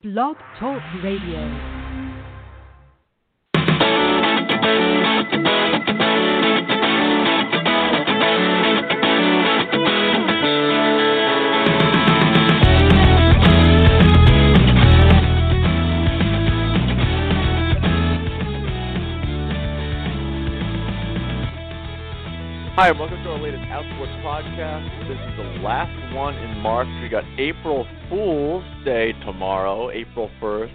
Blog 0.00 0.36
Talk 0.60 0.80
Radio. 1.02 1.78
Hi, 22.78 22.90
and 22.90 22.98
welcome 23.00 23.20
to 23.24 23.30
our 23.30 23.40
latest 23.40 23.64
Outsports 23.64 24.22
podcast. 24.22 25.08
This 25.08 25.18
is 25.18 25.36
the 25.36 25.66
last 25.66 26.14
one 26.14 26.36
in 26.36 26.58
March. 26.58 26.86
We 27.02 27.08
got 27.08 27.24
April 27.36 27.84
Fool's 28.08 28.62
Day 28.84 29.14
tomorrow, 29.26 29.90
April 29.90 30.30
1st. 30.40 30.72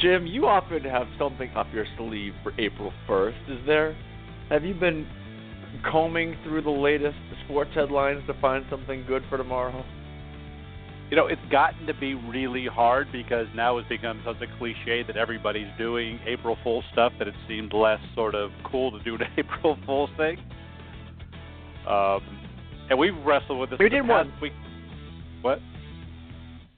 Jim, 0.00 0.26
you 0.26 0.46
often 0.46 0.82
have 0.84 1.06
something 1.18 1.50
up 1.50 1.66
your 1.74 1.84
sleeve 1.98 2.32
for 2.42 2.58
April 2.58 2.90
1st. 3.06 3.50
Is 3.50 3.66
there? 3.66 3.94
Have 4.48 4.64
you 4.64 4.72
been 4.72 5.06
combing 5.92 6.38
through 6.42 6.62
the 6.62 6.70
latest 6.70 7.18
sports 7.44 7.72
headlines 7.74 8.22
to 8.26 8.40
find 8.40 8.64
something 8.70 9.04
good 9.06 9.24
for 9.28 9.36
tomorrow? 9.36 9.84
You 11.10 11.18
know, 11.18 11.26
it's 11.26 11.52
gotten 11.52 11.86
to 11.86 11.92
be 11.92 12.14
really 12.14 12.64
hard 12.64 13.08
because 13.12 13.46
now 13.54 13.76
it's 13.76 13.90
become 13.90 14.22
such 14.24 14.40
a 14.40 14.58
cliche 14.58 15.02
that 15.06 15.18
everybody's 15.18 15.68
doing 15.76 16.18
April 16.26 16.56
Fool's 16.64 16.86
stuff 16.94 17.12
that 17.18 17.28
it 17.28 17.34
seemed 17.46 17.74
less 17.74 18.00
sort 18.14 18.34
of 18.34 18.52
cool 18.64 18.90
to 18.90 19.04
do 19.04 19.16
an 19.16 19.20
April 19.36 19.76
Fool's 19.84 20.08
thing. 20.16 20.38
Um, 21.88 22.20
and 22.90 22.98
we've 22.98 23.16
wrestled 23.24 23.60
with 23.60 23.70
this. 23.70 23.78
We 23.78 23.88
did 23.88 24.02
past 24.02 24.28
one. 24.28 24.32
Week. 24.40 24.52
What? 25.42 25.60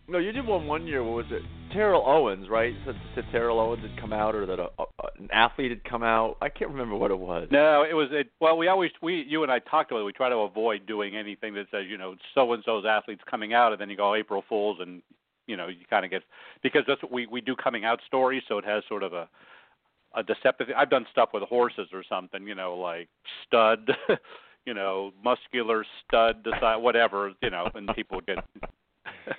No, 0.09 0.19
you 0.19 0.33
did 0.33 0.47
one 0.47 0.66
one 0.66 0.87
year. 0.87 1.02
What 1.02 1.16
was 1.16 1.27
it? 1.30 1.42
Terrell 1.73 2.05
Owens, 2.06 2.48
right? 2.48 2.74
Said, 2.84 2.95
said 3.14 3.24
Terrell 3.33 3.59
Owens 3.59 3.83
had 3.83 4.00
come 4.00 4.12
out, 4.12 4.34
or 4.34 4.47
that 4.47 4.59
a, 4.59 4.69
a, 4.78 4.84
an 5.19 5.28
athlete 5.33 5.70
had 5.70 5.84
come 5.84 6.03
out. 6.03 6.36
I 6.41 6.48
can't 6.48 6.70
remember 6.70 6.95
what 6.95 7.11
it 7.11 7.19
was. 7.19 7.48
No, 7.50 7.83
it 7.83 7.92
was. 7.92 8.08
It, 8.12 8.28
well, 8.41 8.56
we 8.56 8.69
always 8.69 8.91
we 9.03 9.25
you 9.28 9.42
and 9.42 9.50
I 9.50 9.58
talked 9.58 9.91
about 9.91 10.00
it. 10.00 10.05
We 10.05 10.12
try 10.12 10.28
to 10.28 10.36
avoid 10.36 10.86
doing 10.86 11.17
anything 11.17 11.55
that 11.55 11.67
says 11.70 11.84
you 11.89 11.98
know 11.98 12.14
so 12.34 12.52
and 12.52 12.62
so's 12.64 12.84
athletes 12.89 13.23
coming 13.28 13.52
out, 13.52 13.73
and 13.73 13.80
then 13.80 13.91
you 13.91 13.97
go 13.97 14.14
April 14.14 14.45
Fools, 14.48 14.78
and 14.80 15.02
you 15.47 15.56
know 15.56 15.67
you 15.67 15.84
kind 15.91 16.05
of 16.05 16.11
get 16.11 16.23
because 16.62 16.83
that's 16.86 17.02
what 17.02 17.12
we 17.12 17.27
we 17.27 17.41
do 17.41 17.56
coming 17.56 17.84
out 17.84 18.00
stories, 18.06 18.42
so 18.48 18.58
it 18.58 18.64
has 18.64 18.83
sort 18.89 19.02
of 19.02 19.12
a 19.12 19.28
a 20.14 20.23
deceptive. 20.23 20.69
I've 20.77 20.91
done 20.91 21.06
stuff 21.11 21.30
with 21.34 21.42
horses 21.45 21.89
or 21.92 22.02
something, 22.08 22.47
you 22.47 22.55
know, 22.55 22.75
like 22.75 23.08
stud. 23.47 23.91
You 24.67 24.75
know, 24.75 25.12
muscular 25.25 25.84
stud, 26.06 26.42
decide 26.42 26.77
whatever, 26.77 27.33
you 27.42 27.50
know, 27.50 27.69
and 27.75 27.89
people 27.95 28.17
would 28.17 28.27
get 28.27 28.39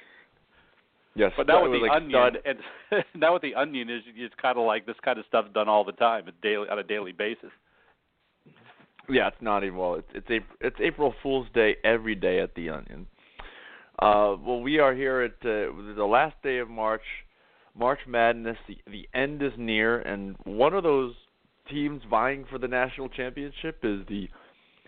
Yes, 1.16 1.32
But 1.36 1.48
now 1.48 1.64
with 1.64 1.72
the 1.72 1.88
like 1.88 1.92
onion, 2.02 2.12
stud. 2.12 2.38
and 2.46 3.04
now 3.16 3.34
with 3.34 3.42
the 3.42 3.56
onion 3.56 3.90
is 3.90 4.04
it's 4.16 4.36
kind 4.40 4.58
of 4.58 4.66
like 4.66 4.86
this 4.86 4.96
kind 5.04 5.18
of 5.18 5.26
stuff's 5.28 5.50
done 5.54 5.68
all 5.68 5.84
the 5.84 5.92
time, 5.94 6.26
daily 6.44 6.70
on 6.70 6.78
a 6.78 6.84
daily 6.84 7.12
basis. 7.12 7.50
Yeah, 9.10 9.28
it's 9.30 9.42
not 9.42 9.64
even 9.64 9.78
well. 9.78 9.96
It's 9.96 10.08
it's 10.14 10.28
April, 10.30 10.58
it's 10.62 10.76
April 10.80 11.14
Fool's 11.24 11.48
Day 11.56 11.78
every 11.84 12.14
day 12.14 12.40
at 12.40 12.54
the 12.56 12.70
Onion. 12.70 13.08
Uh, 14.00 14.36
well, 14.46 14.62
we 14.62 14.78
are 14.78 14.94
here 14.94 15.22
at 15.22 15.32
uh, 15.42 15.74
the 15.96 16.06
last 16.08 16.36
day 16.44 16.60
of 16.60 16.70
March, 16.70 17.02
March 17.76 18.00
Madness. 18.08 18.58
The 18.68 18.78
the 18.92 19.08
end 19.18 19.42
is 19.42 19.54
near, 19.58 20.00
and 20.00 20.36
one 20.44 20.74
of 20.76 20.84
those 20.84 21.16
teams 21.68 22.02
vying 22.10 22.46
for 22.50 22.60
the 22.60 22.68
national 22.68 23.10
championship 23.10 23.80
is 23.84 24.02
the 24.08 24.30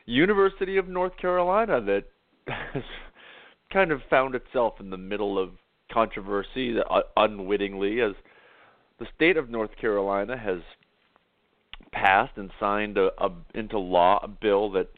University 0.09 0.77
of 0.77 0.87
North 0.87 1.15
Carolina 1.17 1.79
that 1.81 2.05
has 2.47 2.83
kind 3.73 3.91
of 3.91 4.01
found 4.09 4.33
itself 4.33 4.79
in 4.79 4.89
the 4.89 4.97
middle 4.97 5.37
of 5.37 5.51
controversy 5.91 6.75
uh, 6.89 7.01
unwittingly, 7.15 8.01
as 8.01 8.13
the 8.99 9.05
state 9.15 9.37
of 9.37 9.49
North 9.49 9.69
Carolina 9.79 10.35
has 10.35 10.59
passed 11.91 12.37
and 12.37 12.49
signed 12.59 12.97
a, 12.97 13.09
a 13.23 13.29
into 13.53 13.77
law 13.77 14.19
a 14.23 14.27
bill 14.27 14.71
that 14.71 14.89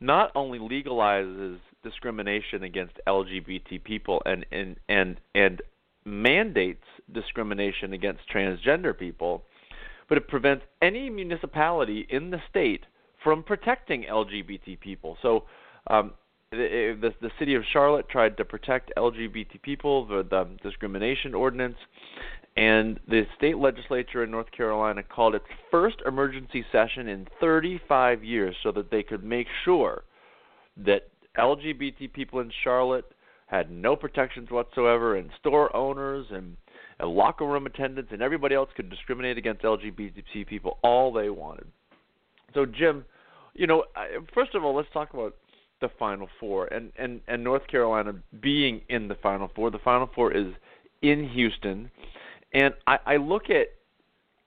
not 0.00 0.30
only 0.36 0.58
legalizes 0.58 1.58
discrimination 1.82 2.62
against 2.62 2.94
LGBT 3.08 3.82
people 3.82 4.22
and 4.24 4.46
and 4.52 4.76
and 4.88 5.20
and 5.34 5.60
mandates 6.04 6.84
discrimination 7.12 7.92
against 7.92 8.20
transgender 8.32 8.96
people, 8.96 9.42
but 10.08 10.18
it 10.18 10.28
prevents 10.28 10.64
any 10.80 11.10
municipality 11.10 12.06
in 12.08 12.30
the 12.30 12.40
state 12.48 12.84
from 13.22 13.42
protecting 13.42 14.04
LGBT 14.10 14.80
people. 14.80 15.16
So 15.22 15.44
um, 15.88 16.12
the, 16.50 16.96
the 17.00 17.14
the 17.20 17.30
city 17.38 17.54
of 17.54 17.62
Charlotte 17.72 18.08
tried 18.08 18.36
to 18.36 18.44
protect 18.44 18.92
LGBT 18.96 19.62
people, 19.62 20.06
the, 20.06 20.22
the 20.28 20.48
discrimination 20.62 21.34
ordinance, 21.34 21.76
and 22.56 23.00
the 23.08 23.26
state 23.36 23.56
legislature 23.56 24.22
in 24.22 24.30
North 24.30 24.50
Carolina 24.52 25.02
called 25.02 25.34
its 25.34 25.46
first 25.70 25.96
emergency 26.06 26.64
session 26.70 27.08
in 27.08 27.26
35 27.40 28.22
years 28.22 28.54
so 28.62 28.70
that 28.72 28.90
they 28.90 29.02
could 29.02 29.24
make 29.24 29.46
sure 29.64 30.04
that 30.76 31.08
LGBT 31.38 32.12
people 32.12 32.40
in 32.40 32.52
Charlotte 32.62 33.06
had 33.46 33.70
no 33.70 33.96
protections 33.96 34.50
whatsoever, 34.50 35.16
and 35.16 35.30
store 35.38 35.74
owners 35.76 36.26
and, 36.30 36.56
and 36.98 37.10
locker 37.10 37.46
room 37.46 37.66
attendants 37.66 38.10
and 38.12 38.22
everybody 38.22 38.54
else 38.54 38.70
could 38.76 38.88
discriminate 38.88 39.36
against 39.36 39.62
LGBT 39.62 40.46
people 40.46 40.78
all 40.82 41.12
they 41.12 41.30
wanted. 41.30 41.66
So, 42.54 42.66
Jim, 42.66 43.04
you 43.54 43.66
know, 43.66 43.84
first 44.34 44.54
of 44.54 44.64
all, 44.64 44.74
let's 44.74 44.88
talk 44.92 45.14
about 45.14 45.34
the 45.80 45.90
Final 45.98 46.28
Four 46.40 46.66
and 46.66 46.92
and 46.98 47.20
and 47.28 47.44
North 47.44 47.66
Carolina 47.66 48.14
being 48.40 48.80
in 48.88 49.08
the 49.08 49.16
Final 49.16 49.50
Four. 49.54 49.70
The 49.70 49.78
Final 49.78 50.08
Four 50.14 50.32
is 50.32 50.46
in 51.02 51.28
Houston, 51.30 51.90
and 52.54 52.74
I, 52.86 52.98
I 53.04 53.16
look 53.16 53.50
at 53.50 53.66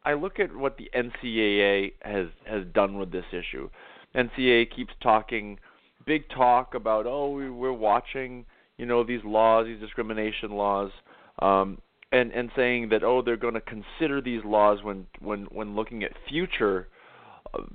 I 0.04 0.14
look 0.14 0.40
at 0.40 0.56
what 0.56 0.78
the 0.78 0.90
NCAA 0.96 1.94
has 2.02 2.28
has 2.46 2.64
done 2.74 2.98
with 2.98 3.12
this 3.12 3.26
issue. 3.32 3.70
NCAA 4.16 4.74
keeps 4.74 4.94
talking 5.04 5.60
big 6.06 6.30
talk 6.30 6.74
about 6.74 7.06
oh 7.06 7.32
we, 7.32 7.50
we're 7.50 7.74
watching 7.74 8.46
you 8.78 8.86
know 8.86 9.04
these 9.04 9.24
laws 9.24 9.66
these 9.66 9.80
discrimination 9.80 10.52
laws 10.52 10.92
um, 11.40 11.80
and 12.12 12.32
and 12.32 12.50
saying 12.56 12.90
that 12.90 13.04
oh 13.04 13.22
they're 13.22 13.36
going 13.36 13.56
to 13.56 13.62
consider 13.62 14.22
these 14.22 14.42
laws 14.46 14.80
when 14.84 15.06
when 15.20 15.46
when 15.52 15.76
looking 15.76 16.04
at 16.04 16.12
future 16.30 16.88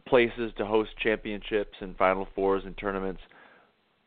places 0.07 0.53
to 0.59 0.67
host 0.67 0.91
championships 1.03 1.77
and 1.81 1.97
final 1.97 2.29
fours 2.35 2.63
and 2.65 2.77
tournaments 2.77 3.21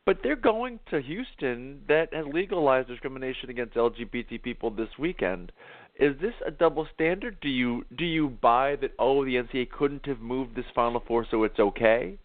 but 0.06 0.18
they're 0.22 0.36
going 0.36 0.80
to 0.90 1.02
Houston 1.02 1.82
that 1.88 2.14
has 2.14 2.26
legalized 2.34 2.90
discrimination 2.90 3.50
against 3.50 3.76
LGBT 3.76 4.42
people 4.42 4.70
this 4.70 4.90
weekend. 5.00 5.52
Is 6.00 6.16
this 6.20 6.34
a 6.46 6.52
double 6.52 6.88
standard? 6.94 7.38
Do 7.42 7.50
you 7.50 7.86
do 7.98 8.04
you 8.04 8.30
buy 8.42 8.76
that? 8.82 8.92
Oh, 9.00 9.24
the 9.24 9.36
NCAA 9.36 9.70
couldn't 9.70 10.06
have 10.08 10.20
moved 10.20 10.56
this 10.56 10.66
Final 10.74 11.04
Four, 11.08 11.26
so 11.30 11.44
it's 11.44 11.60
okay. 11.60 12.18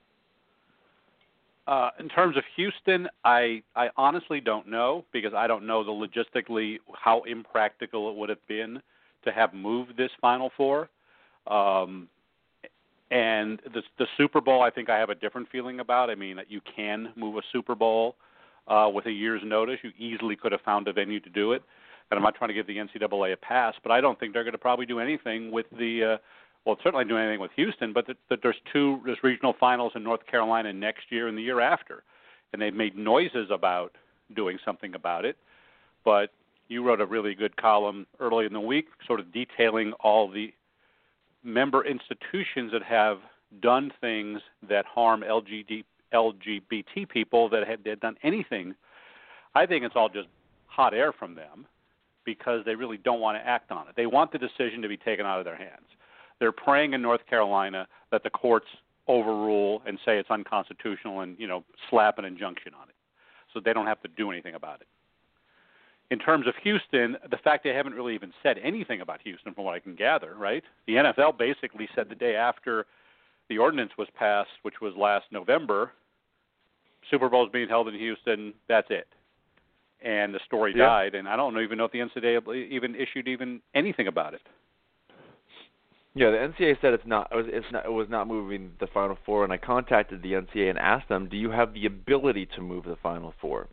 Uh, 1.66 1.90
in 2.00 2.08
terms 2.08 2.36
of 2.36 2.44
Houston, 2.56 3.08
I 3.24 3.62
I 3.76 3.90
honestly 3.96 4.40
don't 4.40 4.68
know 4.68 5.04
because 5.12 5.34
I 5.34 5.46
don't 5.46 5.66
know 5.66 5.84
the 5.84 5.90
logistically 5.90 6.78
how 6.94 7.22
impractical 7.24 8.10
it 8.10 8.16
would 8.16 8.30
have 8.30 8.44
been 8.48 8.80
to 9.24 9.32
have 9.32 9.52
moved 9.52 9.96
this 9.96 10.10
Final 10.20 10.50
Four. 10.56 10.88
Um, 11.46 12.08
and 13.10 13.60
the 13.72 13.82
the 13.98 14.06
Super 14.16 14.40
Bowl, 14.40 14.62
I 14.62 14.70
think 14.70 14.90
I 14.90 14.98
have 14.98 15.10
a 15.10 15.14
different 15.14 15.48
feeling 15.50 15.80
about. 15.80 16.10
I 16.10 16.14
mean, 16.14 16.36
that 16.36 16.50
you 16.50 16.60
can 16.76 17.12
move 17.16 17.36
a 17.36 17.42
Super 17.52 17.74
Bowl 17.74 18.16
uh, 18.68 18.90
with 18.92 19.06
a 19.06 19.10
year's 19.10 19.42
notice. 19.44 19.78
You 19.82 19.90
easily 19.98 20.36
could 20.36 20.52
have 20.52 20.60
found 20.60 20.88
a 20.88 20.92
venue 20.92 21.20
to 21.20 21.30
do 21.30 21.52
it. 21.52 21.62
And 22.10 22.16
I'm 22.16 22.24
not 22.24 22.34
trying 22.34 22.48
to 22.48 22.54
give 22.54 22.66
the 22.66 22.76
NCAA 22.76 23.34
a 23.34 23.36
pass, 23.36 23.74
but 23.82 23.92
I 23.92 24.00
don't 24.00 24.18
think 24.18 24.32
they're 24.32 24.44
going 24.44 24.52
to 24.52 24.58
probably 24.58 24.86
do 24.86 25.00
anything 25.00 25.50
with 25.50 25.66
the. 25.70 26.14
Uh, 26.14 26.18
well, 26.64 26.76
certainly 26.82 27.04
do 27.06 27.16
anything 27.16 27.40
with 27.40 27.52
Houston, 27.56 27.92
but 27.94 28.06
that, 28.08 28.16
that 28.28 28.40
there's 28.42 28.56
two 28.72 29.00
there's 29.04 29.18
regional 29.22 29.54
finals 29.58 29.92
in 29.94 30.02
North 30.02 30.26
Carolina 30.26 30.72
next 30.72 31.04
year 31.10 31.28
and 31.28 31.38
the 31.38 31.42
year 31.42 31.60
after, 31.60 32.02
and 32.52 32.60
they've 32.60 32.74
made 32.74 32.96
noises 32.96 33.48
about 33.50 33.92
doing 34.36 34.58
something 34.64 34.94
about 34.94 35.24
it. 35.24 35.36
But 36.04 36.30
you 36.68 36.82
wrote 36.84 37.00
a 37.00 37.06
really 37.06 37.34
good 37.34 37.56
column 37.56 38.06
early 38.20 38.44
in 38.44 38.52
the 38.52 38.60
week, 38.60 38.88
sort 39.06 39.20
of 39.20 39.32
detailing 39.32 39.92
all 40.00 40.30
the 40.30 40.52
member 41.42 41.84
institutions 41.84 42.72
that 42.72 42.82
have 42.82 43.18
done 43.60 43.90
things 44.00 44.40
that 44.68 44.84
harm 44.86 45.22
LGBT, 45.22 45.84
LGBT 46.12 47.08
people 47.08 47.48
that 47.48 47.66
had 47.66 47.84
they'd 47.84 48.00
done 48.00 48.16
anything. 48.22 48.74
I 49.54 49.66
think 49.66 49.84
it's 49.84 49.96
all 49.96 50.08
just 50.08 50.28
hot 50.66 50.94
air 50.94 51.12
from 51.12 51.34
them 51.34 51.66
because 52.24 52.64
they 52.64 52.74
really 52.74 52.98
don't 52.98 53.20
want 53.20 53.38
to 53.38 53.46
act 53.46 53.70
on 53.70 53.88
it. 53.88 53.94
They 53.96 54.06
want 54.06 54.32
the 54.32 54.38
decision 54.38 54.82
to 54.82 54.88
be 54.88 54.96
taken 54.96 55.24
out 55.24 55.38
of 55.38 55.44
their 55.44 55.56
hands. 55.56 55.86
They're 56.38 56.52
praying 56.52 56.92
in 56.92 57.02
North 57.02 57.26
Carolina 57.26 57.88
that 58.10 58.22
the 58.22 58.30
courts 58.30 58.66
overrule 59.08 59.82
and 59.86 59.98
say 60.04 60.18
it's 60.18 60.30
unconstitutional 60.30 61.20
and 61.20 61.38
you 61.38 61.48
know 61.48 61.64
slap 61.88 62.18
an 62.18 62.24
injunction 62.24 62.74
on 62.74 62.88
it, 62.88 62.94
so 63.52 63.60
they 63.64 63.72
don't 63.72 63.86
have 63.86 64.00
to 64.02 64.08
do 64.16 64.30
anything 64.30 64.54
about 64.54 64.80
it. 64.80 64.86
In 66.10 66.18
terms 66.18 66.46
of 66.46 66.54
Houston, 66.62 67.16
the 67.30 67.36
fact 67.36 67.64
they 67.64 67.74
haven't 67.74 67.92
really 67.94 68.14
even 68.14 68.32
said 68.42 68.56
anything 68.62 69.02
about 69.02 69.20
Houston, 69.22 69.52
from 69.52 69.64
what 69.64 69.74
I 69.74 69.78
can 69.80 69.94
gather, 69.94 70.34
right? 70.36 70.64
The 70.86 70.94
NFL 70.94 71.36
basically 71.38 71.86
said 71.94 72.08
the 72.08 72.14
day 72.14 72.34
after 72.34 72.86
the 73.50 73.58
ordinance 73.58 73.92
was 73.98 74.08
passed, 74.18 74.50
which 74.62 74.80
was 74.80 74.94
last 74.96 75.26
November, 75.30 75.92
Super 77.10 77.28
Bowl's 77.28 77.50
being 77.52 77.68
held 77.68 77.88
in 77.88 77.94
Houston. 77.94 78.54
That's 78.68 78.88
it. 78.90 79.06
and 80.00 80.32
the 80.32 80.38
story 80.46 80.72
Yeah. 80.76 80.86
died. 80.86 81.16
And 81.16 81.28
I 81.28 81.34
don't 81.34 81.58
even 81.60 81.76
know 81.76 81.84
if 81.84 81.90
the 81.90 81.98
NCAA 81.98 82.38
even 82.70 82.94
issued 82.94 83.26
even 83.26 83.60
anything 83.74 84.06
about 84.06 84.32
it. 84.32 84.42
Yeah, 86.14 86.30
the 86.30 86.38
NCAA 86.38 86.76
said 86.80 86.94
it's 86.94 87.04
not. 87.04 87.28
It 87.32 87.34
was, 87.36 87.46
it's 87.48 87.66
not. 87.72 87.84
It 87.84 87.92
was 87.92 88.08
not 88.08 88.28
moving 88.28 88.72
the 88.78 88.86
Final 88.86 89.16
Four, 89.26 89.42
and 89.42 89.52
I 89.52 89.56
contacted 89.56 90.22
the 90.22 90.34
NCAA 90.34 90.70
and 90.70 90.78
asked 90.78 91.08
them, 91.08 91.28
"Do 91.28 91.36
you 91.36 91.50
have 91.50 91.74
the 91.74 91.86
ability 91.86 92.46
to 92.46 92.60
move 92.60 92.84
the 92.84 92.94
Final 92.96 93.32
Four? 93.40 93.66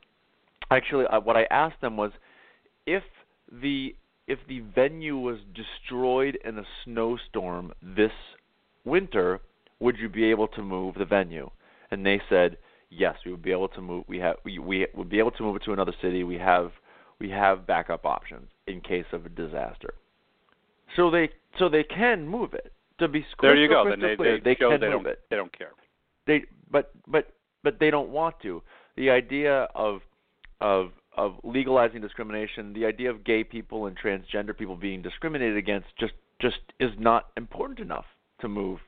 Actually, 0.71 1.05
uh, 1.05 1.19
what 1.19 1.37
I 1.37 1.43
asked 1.51 1.79
them 1.81 1.95
was, 1.95 2.11
if 2.85 3.03
the 3.51 3.95
if 4.27 4.39
the 4.47 4.59
venue 4.59 5.17
was 5.17 5.37
destroyed 5.53 6.37
in 6.43 6.57
a 6.57 6.63
snowstorm 6.83 7.73
this 7.81 8.11
winter, 8.83 9.39
would 9.79 9.97
you 9.97 10.09
be 10.09 10.25
able 10.25 10.47
to 10.47 10.63
move 10.63 10.95
the 10.95 11.05
venue? 11.05 11.49
And 11.91 12.03
they 12.03 12.19
said, 12.27 12.57
yes, 12.89 13.15
we 13.23 13.31
would 13.31 13.43
be 13.43 13.51
able 13.51 13.67
to 13.69 13.81
move. 13.81 14.05
We 14.07 14.17
have 14.19 14.37
we, 14.43 14.59
we 14.59 14.87
would 14.95 15.09
be 15.09 15.19
able 15.19 15.31
to 15.31 15.43
move 15.43 15.55
it 15.57 15.63
to 15.65 15.73
another 15.73 15.93
city. 16.01 16.23
We 16.23 16.37
have 16.37 16.71
we 17.19 17.29
have 17.29 17.67
backup 17.67 18.05
options 18.05 18.47
in 18.67 18.81
case 18.81 19.05
of 19.11 19.25
a 19.25 19.29
disaster. 19.29 19.93
So 20.95 21.11
they 21.11 21.29
so 21.59 21.69
they 21.69 21.83
can 21.83 22.27
move 22.27 22.53
it. 22.53 22.71
To 22.99 23.09
be 23.09 23.25
There 23.41 23.57
you 23.57 23.67
go. 23.67 23.89
Then 23.89 23.99
they 23.99 24.15
clear, 24.15 24.39
they, 24.39 24.55
show 24.55 24.71
can 24.71 24.79
they 24.79 24.89
move 24.89 25.05
it 25.05 25.19
they 25.29 25.35
don't 25.35 25.55
care. 25.55 25.71
they 26.25 26.43
but 26.71 26.91
but 27.07 27.33
but 27.63 27.77
they 27.79 27.91
don't 27.91 28.09
want 28.09 28.39
to. 28.41 28.61
The 28.95 29.09
idea 29.09 29.67
of 29.75 30.01
of 30.61 30.91
of 31.17 31.35
legalizing 31.43 32.01
discrimination, 32.01 32.73
the 32.73 32.85
idea 32.85 33.09
of 33.09 33.23
gay 33.23 33.43
people 33.43 33.85
and 33.85 33.97
transgender 33.97 34.57
people 34.57 34.75
being 34.75 35.01
discriminated 35.01 35.57
against 35.57 35.87
just 35.99 36.13
just 36.41 36.57
is 36.79 36.91
not 36.99 37.27
important 37.37 37.79
enough 37.79 38.05
to 38.41 38.47
move 38.47 38.79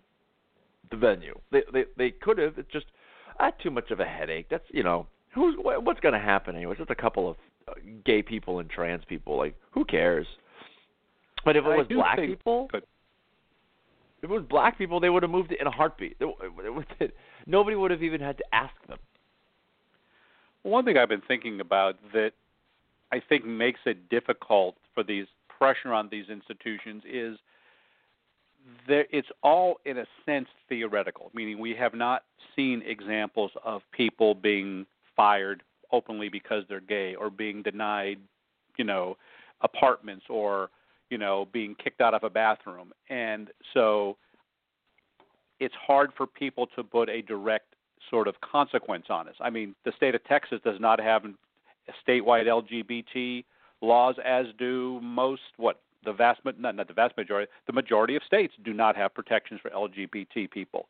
the 0.92 0.98
venue. 0.98 1.38
They 1.52 1.64
they 1.72 1.86
they 1.98 2.12
could 2.12 2.38
have. 2.38 2.58
It's 2.58 2.72
just 2.72 2.88
ah, 3.40 3.52
too 3.62 3.72
much 3.72 3.92
of 3.92 4.00
a 4.00 4.06
headache. 4.06 4.48
That's 4.50 4.66
you 4.70 4.84
know 4.84 5.08
who's 5.34 5.56
what's 5.58 6.00
going 6.00 6.14
to 6.14 6.20
happen 6.20 6.56
anyway. 6.56 6.72
It's 6.72 6.80
just 6.80 6.92
a 6.92 6.96
couple 6.96 7.30
of 7.30 7.38
uh, 7.68 7.74
gay 8.06 8.22
people 8.22 8.60
and 8.60 8.70
trans 8.70 9.04
people. 9.06 9.38
Like 9.38 9.56
who 9.72 9.86
cares? 9.86 10.28
But 11.46 11.56
if 11.56 11.64
it 11.64 11.70
was 11.70 11.88
black 11.90 12.18
people, 12.18 12.68
if 12.74 12.84
it 14.24 14.30
was 14.30 14.44
black 14.50 14.78
people, 14.78 15.00
they 15.00 15.10
would 15.10 15.24
have 15.24 15.32
moved 15.32 15.52
it 15.52 15.62
in 15.62 15.68
a 15.68 15.72
heartbeat. 15.72 16.18
Nobody 17.48 17.76
would 17.78 17.92
have 17.92 18.04
even 18.04 18.20
had 18.20 18.38
to 18.38 18.44
ask 18.52 18.74
them. 18.88 18.98
One 20.68 20.84
thing 20.84 20.98
I've 20.98 21.08
been 21.08 21.22
thinking 21.26 21.62
about 21.62 21.96
that 22.12 22.32
I 23.14 23.22
think 23.30 23.46
makes 23.46 23.80
it 23.86 24.10
difficult 24.10 24.76
for 24.94 25.02
these 25.02 25.26
pressure 25.48 25.94
on 25.94 26.10
these 26.12 26.26
institutions 26.30 27.04
is 27.10 27.38
there 28.86 29.06
it's 29.10 29.30
all 29.44 29.80
in 29.86 30.00
a 30.00 30.06
sense 30.26 30.50
theoretical, 30.68 31.32
meaning 31.34 31.58
we 31.58 31.74
have 31.76 31.94
not 31.94 32.24
seen 32.54 32.84
examples 32.86 33.52
of 33.64 33.82
people 33.94 34.36
being 34.36 34.86
fired 35.16 35.64
openly 35.94 36.28
because 36.28 36.66
they're 36.68 36.82
gay 36.82 37.16
or 37.16 37.30
being 37.30 37.64
denied, 37.64 38.20
you 38.78 38.84
know, 38.84 39.16
apartments 39.62 40.26
or, 40.30 40.70
you 41.10 41.18
know, 41.18 41.48
being 41.54 41.76
kicked 41.82 42.02
out 42.02 42.14
of 42.14 42.26
a 42.26 42.30
bathroom. 42.30 42.92
And 43.10 43.52
so 43.74 44.18
it's 45.62 45.76
hard 45.76 46.12
for 46.18 46.28
people 46.28 46.68
to 46.76 46.84
put 46.84 47.08
a 47.08 47.22
direct 47.22 47.67
sort 48.10 48.28
of 48.28 48.36
consequence 48.42 49.06
on 49.10 49.28
us. 49.28 49.36
I 49.40 49.50
mean, 49.50 49.76
the 49.86 49.92
state 49.96 50.16
of 50.16 50.24
Texas 50.24 50.60
does 50.64 50.80
not 50.80 51.00
have 51.00 51.24
statewide 52.08 52.46
LGBT 52.46 53.44
laws, 53.82 54.16
as 54.24 54.48
do 54.58 55.00
most 55.02 55.42
what 55.58 55.82
the 56.04 56.14
vast 56.14 56.40
not, 56.46 56.76
not 56.76 56.88
the 56.88 56.94
vast 56.94 57.18
majority, 57.18 57.52
the 57.66 57.74
majority 57.74 58.16
of 58.16 58.24
states 58.24 58.54
do 58.64 58.74
not 58.74 58.96
have 58.96 59.14
protections 59.14 59.60
for 59.62 59.70
LGBT 59.72 60.50
people. 60.50 60.88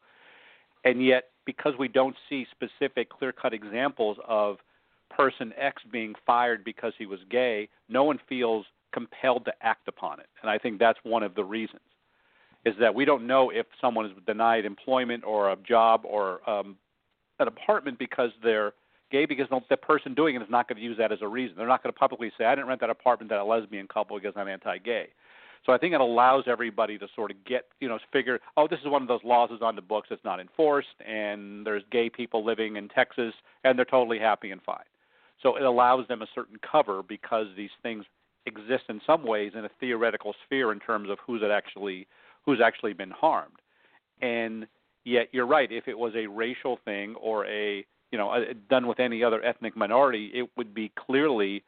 And 0.85 1.03
yet, 1.03 1.25
because 1.45 1.73
we 1.77 1.87
don't 1.87 2.15
see 2.29 2.45
specific, 2.51 3.09
clear-cut 3.09 3.53
examples 3.53 4.17
of 4.27 4.57
person 5.09 5.53
X 5.57 5.81
being 5.91 6.13
fired 6.25 6.63
because 6.63 6.93
he 6.97 7.05
was 7.05 7.19
gay, 7.29 7.67
no 7.89 8.03
one 8.03 8.19
feels 8.29 8.65
compelled 8.93 9.45
to 9.45 9.53
act 9.61 9.87
upon 9.87 10.19
it. 10.19 10.27
And 10.41 10.49
I 10.49 10.57
think 10.57 10.79
that's 10.79 10.99
one 11.03 11.23
of 11.23 11.35
the 11.35 11.43
reasons 11.43 11.81
is 12.65 12.75
that 12.79 12.93
we 12.93 13.05
don't 13.05 13.25
know 13.25 13.49
if 13.49 13.65
someone 13.79 14.05
is 14.05 14.11
denied 14.25 14.65
employment 14.65 15.23
or 15.23 15.51
a 15.51 15.55
job 15.55 16.01
or 16.03 16.47
um, 16.49 16.75
an 17.39 17.47
apartment 17.47 17.99
because 17.99 18.31
they're 18.43 18.73
gay 19.11 19.25
because 19.25 19.47
the 19.69 19.77
person 19.77 20.13
doing 20.13 20.35
it 20.35 20.41
is 20.41 20.49
not 20.49 20.67
going 20.67 20.77
to 20.77 20.83
use 20.83 20.97
that 20.97 21.11
as 21.11 21.19
a 21.21 21.27
reason. 21.27 21.55
They're 21.57 21.67
not 21.67 21.83
going 21.83 21.93
to 21.93 21.99
publicly 21.99 22.31
say, 22.37 22.45
"I 22.45 22.55
didn't 22.55 22.67
rent 22.67 22.81
that 22.81 22.89
apartment 22.89 23.29
to 23.29 23.41
a 23.41 23.43
lesbian 23.43 23.87
couple 23.87 24.17
because 24.19 24.33
I'm 24.35 24.47
anti-gay." 24.47 25.07
So 25.65 25.73
I 25.73 25.77
think 25.77 25.93
it 25.93 26.01
allows 26.01 26.45
everybody 26.47 26.97
to 26.97 27.07
sort 27.15 27.31
of 27.31 27.43
get, 27.43 27.65
you 27.79 27.89
know, 27.89 27.99
figure, 28.13 28.39
oh, 28.55 28.67
this 28.67 28.79
is 28.79 28.87
one 28.87 29.01
of 29.01 29.07
those 29.07 29.23
laws 29.23 29.49
that's 29.51 29.61
on 29.61 29.75
the 29.75 29.81
books 29.81 30.07
that's 30.09 30.23
not 30.23 30.39
enforced, 30.39 31.01
and 31.05 31.65
there's 31.65 31.83
gay 31.91 32.09
people 32.09 32.45
living 32.45 32.77
in 32.77 32.87
Texas, 32.87 33.33
and 33.63 33.77
they're 33.77 33.85
totally 33.85 34.19
happy 34.19 34.51
and 34.51 34.61
fine. 34.61 34.85
So 35.41 35.55
it 35.57 35.63
allows 35.63 36.07
them 36.07 36.21
a 36.21 36.27
certain 36.33 36.57
cover 36.69 37.03
because 37.03 37.47
these 37.55 37.69
things 37.83 38.05
exist 38.45 38.85
in 38.87 39.01
some 39.05 39.25
ways 39.25 39.51
in 39.55 39.65
a 39.65 39.69
theoretical 39.79 40.33
sphere 40.45 40.71
in 40.71 40.79
terms 40.79 41.09
of 41.09 41.17
who's 41.25 41.41
actually 41.43 42.07
who's 42.45 42.61
actually 42.61 42.93
been 42.93 43.11
harmed. 43.11 43.59
And 44.21 44.67
yet 45.07 45.29
you're 45.31 45.47
right, 45.47 45.71
if 45.71 45.87
it 45.87 45.97
was 45.97 46.13
a 46.15 46.27
racial 46.27 46.77
thing 46.85 47.15
or 47.15 47.45
a 47.45 47.85
you 48.11 48.17
know 48.17 48.33
a, 48.33 48.53
done 48.53 48.87
with 48.87 48.99
any 48.99 49.23
other 49.23 49.43
ethnic 49.43 49.75
minority, 49.75 50.31
it 50.33 50.49
would 50.57 50.73
be 50.73 50.91
clearly 50.95 51.63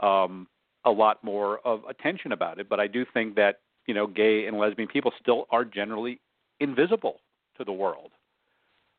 um, 0.00 0.46
a 0.84 0.90
lot 0.90 1.22
more 1.22 1.60
of 1.64 1.84
attention 1.88 2.32
about 2.32 2.58
it. 2.58 2.68
But 2.68 2.80
I 2.80 2.86
do 2.86 3.04
think 3.12 3.36
that 3.36 3.60
you 3.86 3.94
know 3.94 4.06
gay 4.06 4.46
and 4.46 4.58
lesbian 4.58 4.88
people 4.88 5.12
still 5.20 5.46
are 5.50 5.64
generally 5.64 6.20
invisible 6.60 7.20
to 7.58 7.64
the 7.64 7.72
world 7.72 8.10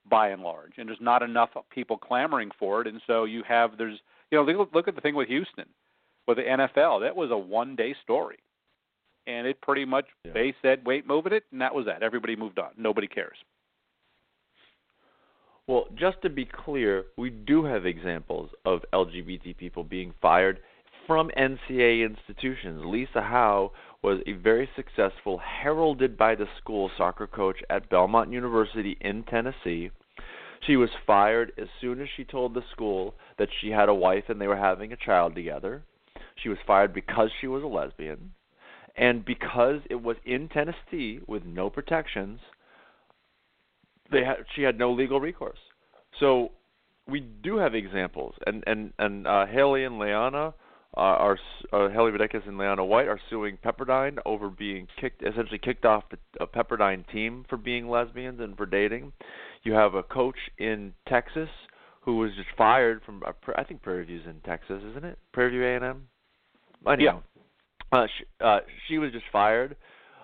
by 0.09 0.29
and 0.29 0.41
large, 0.41 0.73
and 0.77 0.87
there's 0.87 1.01
not 1.01 1.21
enough 1.21 1.49
people 1.69 1.97
clamoring 1.97 2.51
for 2.57 2.81
it. 2.81 2.87
And 2.87 3.01
so 3.07 3.25
you 3.25 3.43
have 3.47 3.77
there's 3.77 3.99
you 4.31 4.37
know 4.37 4.43
look, 4.43 4.73
look 4.73 4.87
at 4.87 4.95
the 4.95 5.01
thing 5.01 5.15
with 5.15 5.27
Houston 5.27 5.65
with 6.27 6.37
the 6.37 6.43
NFL. 6.43 7.01
That 7.01 7.15
was 7.15 7.31
a 7.31 7.37
one 7.37 7.75
day 7.75 7.95
story. 8.03 8.37
And 9.27 9.45
it 9.45 9.61
pretty 9.61 9.85
much 9.85 10.07
Yeah. 10.25 10.31
they 10.33 10.55
said, 10.61 10.85
"Wait, 10.85 11.05
moving 11.05 11.33
it," 11.33 11.43
and 11.51 11.61
that 11.61 11.73
was 11.75 11.85
that. 11.85 12.01
Everybody 12.01 12.35
moved 12.35 12.57
on. 12.57 12.71
Nobody 12.77 13.07
cares. 13.07 13.37
Well, 15.69 15.85
just 15.93 16.19
to 16.23 16.31
be 16.31 16.45
clear, 16.45 17.05
we 17.15 17.29
do 17.29 17.63
have 17.65 17.85
examples 17.85 18.49
of 18.65 18.81
LGBT 18.91 19.55
people 19.55 19.83
being 19.83 20.15
fired 20.19 20.61
from 21.05 21.29
NCAA 21.37 22.03
institutions. 22.09 22.81
Lisa 22.85 23.21
Howe 23.21 23.71
was 24.01 24.19
a 24.25 24.31
very 24.31 24.67
successful, 24.75 25.37
heralded 25.37 26.17
by 26.17 26.33
the 26.33 26.47
school 26.57 26.89
soccer 26.97 27.27
coach 27.27 27.57
at 27.69 27.87
Belmont 27.87 28.31
University 28.31 28.97
in 28.99 29.21
Tennessee. 29.25 29.91
She 30.65 30.75
was 30.75 30.89
fired 31.05 31.51
as 31.55 31.67
soon 31.79 32.01
as 32.01 32.07
she 32.17 32.23
told 32.25 32.55
the 32.55 32.63
school 32.71 33.13
that 33.37 33.49
she 33.61 33.69
had 33.69 33.89
a 33.89 33.93
wife 33.93 34.23
and 34.27 34.41
they 34.41 34.47
were 34.47 34.57
having 34.57 34.91
a 34.91 34.97
child 34.97 35.35
together. 35.35 35.83
She 36.41 36.49
was 36.49 36.57
fired 36.65 36.95
because 36.95 37.29
she 37.39 37.45
was 37.45 37.61
a 37.61 37.67
lesbian. 37.67 38.31
And 38.97 39.23
because 39.23 39.81
it 39.87 40.01
was 40.01 40.17
in 40.25 40.49
Tennessee 40.49 41.19
with 41.27 41.45
no 41.45 41.69
protections, 41.69 42.39
they 44.11 44.23
had 44.23 44.37
she 44.55 44.61
had 44.61 44.77
no 44.77 44.91
legal 44.91 45.19
recourse. 45.19 45.59
So 46.19 46.51
we 47.07 47.19
do 47.19 47.57
have 47.57 47.75
examples, 47.75 48.35
and 48.45 48.63
and 48.67 48.93
and 48.99 49.27
uh, 49.27 49.45
Haley 49.45 49.83
and 49.85 49.95
Layana 49.95 50.53
uh, 50.97 50.99
are 50.99 51.37
uh, 51.71 51.89
Haley 51.89 52.11
Videckis 52.11 52.47
and 52.47 52.57
Layana 52.57 52.87
White 52.87 53.07
are 53.07 53.19
suing 53.29 53.57
Pepperdine 53.63 54.17
over 54.25 54.49
being 54.49 54.87
kicked, 54.99 55.21
essentially 55.23 55.59
kicked 55.59 55.85
off 55.85 56.03
the 56.09 56.17
a 56.39 56.47
Pepperdine 56.47 57.07
team 57.11 57.45
for 57.49 57.57
being 57.57 57.89
lesbians 57.89 58.39
and 58.39 58.57
for 58.57 58.65
dating. 58.65 59.13
You 59.63 59.73
have 59.73 59.93
a 59.93 60.03
coach 60.03 60.37
in 60.57 60.93
Texas 61.07 61.49
who 62.01 62.17
was 62.17 62.31
just 62.35 62.49
fired 62.57 63.01
from 63.05 63.23
uh, 63.25 63.33
I 63.55 63.63
think 63.63 63.81
Prairie 63.81 64.05
View's 64.05 64.25
in 64.25 64.39
Texas, 64.41 64.81
isn't 64.91 65.05
it? 65.05 65.17
Prairie 65.31 65.51
View 65.51 65.65
A&M. 65.65 66.07
Anyhow, 66.87 67.21
uh, 67.91 68.07
she, 68.17 68.25
uh, 68.43 68.59
she 68.87 68.97
was 68.97 69.11
just 69.11 69.25
fired, 69.31 69.75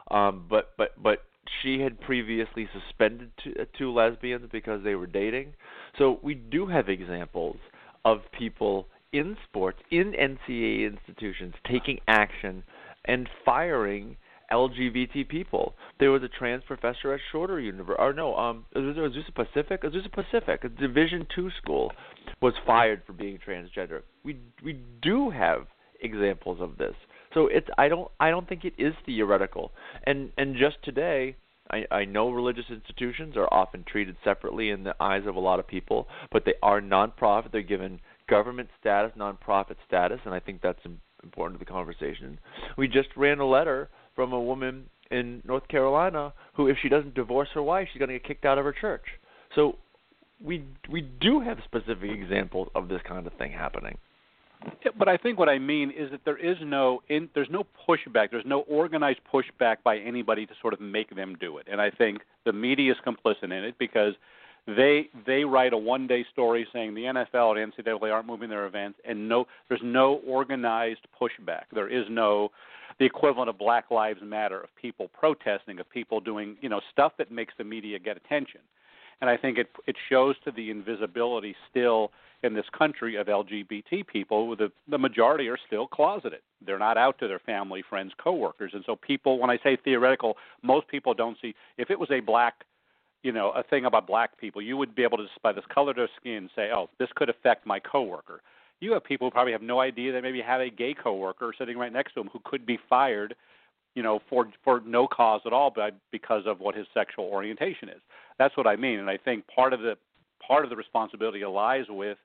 um, 0.10 0.46
but 0.50 0.72
but 0.78 0.92
but 1.02 1.24
she 1.62 1.80
had 1.80 2.00
previously 2.02 2.68
suspended 2.74 3.32
two, 3.44 3.54
uh, 3.60 3.66
two 3.78 3.92
lesbians 3.92 4.50
because 4.52 4.84
they 4.84 4.96
were 4.96 5.08
dating. 5.08 5.54
So 5.98 6.20
we 6.22 6.36
do 6.36 6.68
have 6.68 6.90
examples 6.90 7.58
of 8.04 8.20
people 8.38 8.88
in 9.14 9.38
sports, 9.48 9.80
in 9.92 10.14
NCAA 10.14 10.92
institutions, 10.92 11.54
taking 11.66 12.00
action 12.08 12.64
and 13.06 13.30
firing 13.46 14.18
LGBT 14.52 15.28
people. 15.28 15.74
There 16.00 16.12
was 16.12 16.24
a 16.24 16.28
trans 16.28 16.64
professor 16.66 17.14
at 17.14 17.20
Shorter 17.32 17.60
University, 17.60 18.02
or 18.02 18.14
no, 18.14 18.36
um, 18.36 18.66
Azusa 18.76 19.34
Pacific? 19.34 19.84
Azusa 19.84 20.12
Pacific, 20.12 20.64
a 20.64 20.70
Division 20.70 21.28
two 21.34 21.50
school, 21.62 21.92
was 22.42 22.54
fired 22.66 23.02
for 23.06 23.14
being 23.14 23.40
transgender. 23.46 24.02
We 24.24 24.38
we 24.64 24.80
do 25.02 25.30
have 25.30 25.68
examples 26.02 26.62
of 26.62 26.78
this. 26.78 26.96
So 27.36 27.48
it's 27.48 27.68
I 27.78 27.88
don't 27.90 28.10
I 28.20 28.32
don't 28.32 28.50
think 28.50 28.66
it 28.66 28.74
is 28.80 28.96
theoretical. 29.06 29.72
And 30.06 30.32
and 30.38 30.56
just 30.56 30.78
today, 30.84 31.36
I, 31.70 31.86
I 31.92 32.06
know 32.06 32.32
religious 32.32 32.66
institutions 32.70 33.36
are 33.38 33.54
often 33.54 33.84
treated 33.88 34.16
separately 34.24 34.72
in 34.72 34.84
the 34.84 34.96
eyes 35.00 35.24
of 35.28 35.36
a 35.36 35.40
lot 35.40 35.60
of 35.60 35.68
people, 35.68 36.08
but 36.32 36.46
they 36.46 36.54
are 36.64 36.82
nonprofit. 36.82 37.52
They're 37.52 37.62
given 37.62 38.00
government 38.28 38.70
status, 38.80 39.12
nonprofit 39.18 39.76
status, 39.86 40.20
and 40.26 40.34
I 40.34 40.40
think 40.40 40.62
that's 40.62 40.80
im- 40.86 41.02
important 41.24 41.60
to 41.60 41.66
the 41.66 41.72
conversation. 41.72 42.40
We 42.78 42.88
just 42.88 43.10
ran 43.16 43.40
a 43.40 43.46
letter 43.46 43.90
from 44.16 44.34
a 44.34 44.42
woman 44.42 44.86
in 45.12 45.42
North 45.46 45.68
Carolina 45.68 46.34
who, 46.54 46.68
if 46.68 46.78
she 46.82 46.90
doesn't 46.90 47.14
divorce 47.16 47.50
her 47.54 47.62
wife, 47.62 47.90
she's 47.92 48.00
going 48.00 48.10
to 48.10 48.16
get 48.16 48.24
kicked 48.24 48.46
out 48.46 48.58
of 48.58 48.66
her 48.66 48.74
church. 48.74 49.04
So 49.54 49.78
we 50.44 50.64
we 50.90 51.02
do 51.02 51.42
have 51.42 51.58
specific 51.66 52.12
examples 52.12 52.70
of 52.76 52.88
this 52.88 53.02
kind 53.08 53.28
of 53.28 53.34
thing 53.34 53.52
happening. 53.52 53.98
But 54.98 55.08
I 55.08 55.18
think 55.18 55.40
what 55.40 55.50
I 55.50 55.60
mean 55.60 55.92
is 55.92 56.12
that 56.12 56.22
there 56.26 56.38
is 56.38 56.58
no 56.62 57.02
in, 57.10 57.30
there's 57.34 57.50
no 57.50 57.66
pushback. 57.88 58.32
There's 58.32 58.46
no 58.46 58.62
organized 58.62 59.20
pushback 59.32 59.78
by 59.84 59.98
anybody 59.98 60.46
to 60.46 60.54
sort 60.62 60.74
of 60.74 60.82
make 60.82 61.16
them 61.16 61.36
do 61.40 61.58
it. 61.58 61.68
And 61.70 61.82
I 61.82 61.90
think 61.90 62.22
the 62.46 62.54
media 62.54 62.92
is 62.92 62.98
complicit 63.06 63.44
in 63.44 63.52
it 63.52 63.76
because 63.78 64.14
they 64.68 65.10
they 65.26 65.44
write 65.44 65.74
a 65.74 65.78
one 65.78 66.08
day 66.08 66.26
story 66.32 66.68
saying 66.74 66.96
the 66.96 67.04
NFL 67.04 67.62
and 67.62 67.74
NCAA 67.74 68.12
aren't 68.12 68.28
moving 68.28 68.50
their 68.50 68.66
events, 68.66 69.00
and 69.08 69.30
no 69.30 69.46
there's 69.70 69.82
no 69.84 70.22
organized 70.26 71.08
pushback. 71.20 71.64
There 71.74 71.90
is 71.90 72.06
no 72.10 72.50
the 73.00 73.06
equivalent 73.06 73.50
of 73.50 73.58
Black 73.58 73.92
Lives 73.92 74.22
Matter 74.24 74.62
of 74.62 74.70
people 74.76 75.10
protesting, 75.18 75.80
of 75.80 75.90
people 75.90 76.20
doing 76.20 76.58
you 76.62 76.70
know 76.70 76.82
stuff 76.92 77.14
that 77.18 77.32
makes 77.32 77.54
the 77.58 77.64
media 77.64 78.00
get 78.00 78.18
attention. 78.18 78.62
And 79.22 79.30
I 79.30 79.38
think 79.38 79.58
it 79.58 79.70
it 79.88 79.96
shows 80.10 80.36
to 80.44 80.52
the 80.52 80.70
invisibility 80.70 81.56
still 81.70 82.12
in 82.44 82.54
this 82.54 82.66
country 82.78 83.16
of 83.16 83.28
LGBT 83.28 84.06
people. 84.08 84.56
The 84.56 84.72
the 84.88 84.98
majority 84.98 85.48
are 85.48 85.58
still 85.68 85.88
closeted. 85.88 86.42
They're 86.66 86.80
not 86.80 86.98
out 86.98 87.18
to 87.20 87.28
their 87.28 87.40
family, 87.40 87.84
friends, 87.90 88.14
coworkers. 88.18 88.72
And 88.74 88.84
so 88.86 88.96
people, 88.96 89.40
when 89.40 89.50
I 89.50 89.58
say 89.64 89.78
theoretical, 89.84 90.38
most 90.62 90.88
people 90.88 91.14
don't 91.14 91.38
see. 91.42 91.56
If 91.78 91.90
it 91.90 92.00
was 92.00 92.10
a 92.12 92.20
black 92.20 92.66
you 93.26 93.32
know, 93.32 93.50
a 93.56 93.64
thing 93.64 93.86
about 93.86 94.06
black 94.06 94.38
people, 94.40 94.62
you 94.62 94.78
would 94.78 94.94
be 94.94 95.02
able 95.02 95.18
to 95.18 95.24
just 95.24 95.42
by 95.42 95.52
this 95.52 95.64
color 95.74 95.90
of 95.90 95.96
their 95.96 96.10
skin 96.20 96.48
say, 96.56 96.70
"Oh, 96.72 96.92
this 97.00 97.10
could 97.16 97.28
affect 97.28 97.66
my 97.66 97.80
coworker." 97.80 98.44
You 98.82 98.92
have 98.94 99.04
people 99.04 99.26
who 99.26 99.32
probably 99.32 99.54
have 99.54 99.64
no 99.64 99.80
idea 99.80 100.12
they 100.12 100.22
maybe 100.22 100.42
have 100.42 100.62
a 100.62 100.70
gay 100.70 100.94
coworker 100.94 101.52
sitting 101.58 101.76
right 101.76 101.92
next 101.92 102.14
to 102.14 102.20
them 102.20 102.30
who 102.32 102.40
could 102.46 102.68
be 102.68 102.78
fired, 102.88 103.36
you 103.96 104.04
know, 104.04 104.20
for 104.30 104.52
for 104.64 104.80
no 104.86 105.08
cause 105.08 105.42
at 105.48 105.54
all, 105.54 105.72
but 105.72 105.96
because 106.12 106.46
of 106.46 106.60
what 106.60 106.76
his 106.76 106.86
sexual 106.94 107.26
orientation 107.26 107.90
is. 107.90 108.02
That's 108.38 108.56
what 108.58 108.68
I 108.68 108.76
mean, 108.76 109.00
and 109.00 109.10
I 109.10 109.18
think 109.18 109.46
part 109.48 109.74
of 109.74 109.82
the 109.82 109.98
part 110.46 110.64
of 110.64 110.70
the 110.70 110.76
responsibility 110.76 111.44
lies 111.46 111.86
with, 111.90 112.18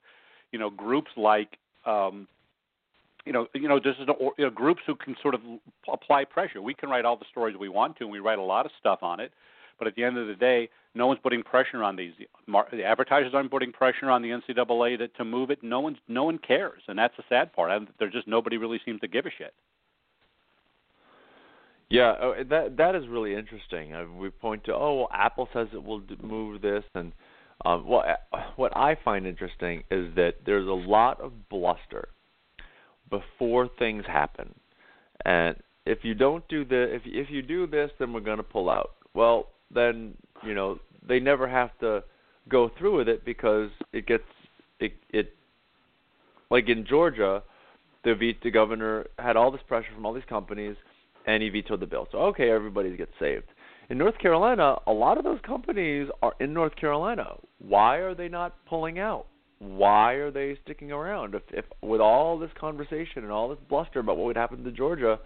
you 0.52 0.58
know, 0.58 0.68
groups 0.70 1.10
like 1.16 1.58
um, 1.86 2.26
you 3.24 3.32
know, 3.32 3.46
you 3.54 3.68
know, 3.68 3.78
just 3.78 3.98
you 4.00 4.32
know, 4.38 4.50
groups 4.50 4.80
who 4.86 4.94
can 4.94 5.14
sort 5.22 5.34
of 5.34 5.40
apply 5.92 6.24
pressure. 6.24 6.62
We 6.62 6.74
can 6.74 6.88
write 6.88 7.04
all 7.04 7.16
the 7.16 7.26
stories 7.30 7.56
we 7.58 7.68
want 7.68 7.96
to, 7.98 8.04
and 8.04 8.12
we 8.12 8.18
write 8.18 8.38
a 8.38 8.42
lot 8.42 8.66
of 8.66 8.72
stuff 8.78 9.00
on 9.02 9.20
it. 9.20 9.32
But 9.78 9.88
at 9.88 9.94
the 9.94 10.04
end 10.04 10.18
of 10.18 10.26
the 10.26 10.34
day, 10.34 10.68
no 10.94 11.06
one's 11.06 11.20
putting 11.22 11.42
pressure 11.42 11.82
on 11.82 11.96
these. 11.96 12.12
The 12.46 12.84
advertisers 12.84 13.32
aren't 13.34 13.50
putting 13.50 13.72
pressure 13.72 14.10
on 14.10 14.20
the 14.20 14.28
NCAA 14.28 14.98
to, 14.98 15.08
to 15.08 15.24
move 15.24 15.50
it. 15.50 15.62
No 15.62 15.80
one's, 15.80 15.96
no 16.06 16.24
one 16.24 16.38
cares, 16.38 16.82
and 16.88 16.98
that's 16.98 17.16
the 17.16 17.24
sad 17.28 17.52
part. 17.52 17.70
There's 17.98 18.12
just 18.12 18.28
nobody 18.28 18.58
really 18.58 18.80
seems 18.84 19.00
to 19.00 19.08
give 19.08 19.24
a 19.26 19.30
shit. 19.30 19.54
Yeah, 21.90 22.14
oh, 22.20 22.34
that 22.48 22.76
that 22.76 22.94
is 22.94 23.08
really 23.08 23.34
interesting. 23.34 23.94
Uh, 23.94 24.04
we 24.16 24.30
point 24.30 24.64
to, 24.64 24.74
oh, 24.74 24.94
well, 24.94 25.08
Apple 25.12 25.48
says 25.52 25.66
it 25.72 25.82
will 25.82 26.02
move 26.22 26.62
this, 26.62 26.84
and 26.94 27.12
um, 27.64 27.86
well, 27.86 28.04
what 28.56 28.76
I 28.76 28.96
find 29.04 29.26
interesting 29.26 29.82
is 29.90 30.14
that 30.14 30.34
there's 30.46 30.68
a 30.68 30.70
lot 30.70 31.20
of 31.20 31.48
bluster 31.48 32.08
before 33.10 33.68
things 33.78 34.04
happen, 34.06 34.54
and 35.24 35.56
if 35.84 35.98
you 36.04 36.14
don't 36.14 36.46
do 36.48 36.64
the, 36.64 36.94
if 36.94 37.02
if 37.04 37.28
you 37.28 37.42
do 37.42 37.66
this, 37.66 37.90
then 37.98 38.12
we're 38.12 38.20
going 38.20 38.36
to 38.36 38.44
pull 38.44 38.70
out. 38.70 38.92
Well, 39.12 39.48
then 39.74 40.14
you 40.44 40.54
know 40.54 40.78
they 41.06 41.18
never 41.18 41.48
have 41.48 41.76
to 41.80 42.04
go 42.48 42.70
through 42.78 42.98
with 42.98 43.08
it 43.08 43.24
because 43.24 43.70
it 43.92 44.06
gets 44.06 44.22
it 44.78 44.92
it 45.10 45.34
like 46.50 46.68
in 46.68 46.86
Georgia, 46.86 47.42
the 48.04 48.34
the 48.44 48.50
governor 48.52 49.06
had 49.18 49.36
all 49.36 49.50
this 49.50 49.60
pressure 49.66 49.92
from 49.92 50.06
all 50.06 50.14
these 50.14 50.22
companies, 50.28 50.76
and 51.26 51.42
he 51.42 51.48
vetoed 51.48 51.80
the 51.80 51.86
bill. 51.86 52.08
So 52.12 52.18
okay, 52.18 52.50
everybody 52.50 52.96
gets 52.96 53.12
saved. 53.18 53.46
In 53.88 53.98
North 53.98 54.18
Carolina, 54.18 54.76
a 54.86 54.92
lot 54.92 55.18
of 55.18 55.24
those 55.24 55.40
companies 55.44 56.08
are 56.22 56.34
in 56.38 56.54
North 56.54 56.76
Carolina. 56.76 57.34
Why 57.58 57.96
are 57.96 58.14
they 58.14 58.28
not 58.28 58.54
pulling 58.66 58.98
out? 59.00 59.26
Why 59.58 60.12
are 60.12 60.30
they 60.30 60.56
sticking 60.64 60.92
around? 60.92 61.34
If, 61.34 61.42
if 61.50 61.64
with 61.82 62.00
all 62.00 62.38
this 62.38 62.50
conversation 62.58 63.24
and 63.24 63.30
all 63.30 63.48
this 63.48 63.58
bluster 63.68 63.98
about 63.98 64.16
what 64.16 64.26
would 64.26 64.36
happen 64.36 64.62
to 64.62 64.70
Georgia, 64.70 65.18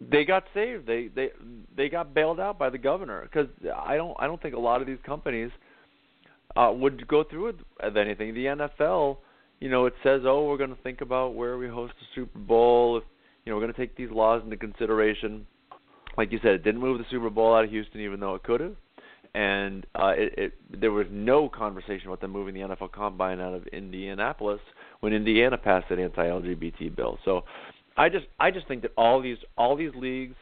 they 0.00 0.24
got 0.24 0.44
saved. 0.54 0.86
They 0.86 1.08
they 1.14 1.30
they 1.76 1.88
got 1.88 2.14
bailed 2.14 2.40
out 2.40 2.58
by 2.58 2.70
the 2.70 2.78
governor 2.78 3.22
because 3.22 3.48
I 3.76 3.96
don't 3.96 4.16
I 4.18 4.26
don't 4.26 4.40
think 4.40 4.54
a 4.54 4.58
lot 4.58 4.80
of 4.80 4.86
these 4.86 4.98
companies 5.04 5.50
uh, 6.56 6.72
would 6.74 7.06
go 7.06 7.24
through 7.24 7.46
with, 7.46 7.96
anything. 7.96 8.34
The 8.34 8.46
NFL, 8.46 9.18
you 9.60 9.68
know, 9.68 9.86
it 9.86 9.94
says, 10.02 10.22
oh, 10.24 10.46
we're 10.46 10.56
going 10.56 10.74
to 10.74 10.82
think 10.82 11.00
about 11.00 11.34
where 11.34 11.58
we 11.58 11.68
host 11.68 11.92
the 12.00 12.06
Super 12.14 12.38
Bowl. 12.38 12.98
If 12.98 13.04
you 13.44 13.50
know, 13.50 13.56
we're 13.56 13.62
going 13.62 13.72
to 13.72 13.78
take 13.78 13.96
these 13.96 14.10
laws 14.10 14.42
into 14.44 14.56
consideration. 14.56 15.46
Like 16.16 16.32
you 16.32 16.38
said, 16.42 16.52
it 16.52 16.64
didn't 16.64 16.80
move 16.80 16.98
the 16.98 17.04
Super 17.10 17.30
Bowl 17.30 17.54
out 17.54 17.64
of 17.64 17.70
Houston, 17.70 18.00
even 18.00 18.20
though 18.20 18.34
it 18.34 18.42
could 18.42 18.60
have. 18.60 18.76
And 19.34 19.86
uh, 19.94 20.12
it, 20.16 20.34
it 20.36 20.80
there 20.80 20.90
was 20.90 21.06
no 21.10 21.48
conversation 21.48 22.08
about 22.08 22.20
them 22.20 22.32
moving 22.32 22.52
the 22.52 22.60
NFL 22.60 22.90
Combine 22.90 23.40
out 23.40 23.54
of 23.54 23.64
Indianapolis 23.68 24.60
when 25.00 25.12
Indiana 25.12 25.56
passed 25.56 25.88
that 25.88 26.00
anti-LGBT 26.00 26.96
bill. 26.96 27.16
So 27.24 27.44
I 27.96 28.08
just 28.08 28.26
I 28.40 28.50
just 28.50 28.66
think 28.66 28.82
that 28.82 28.92
all 28.96 29.22
these 29.22 29.36
all 29.56 29.76
these 29.76 29.92
leagues, 29.94 30.34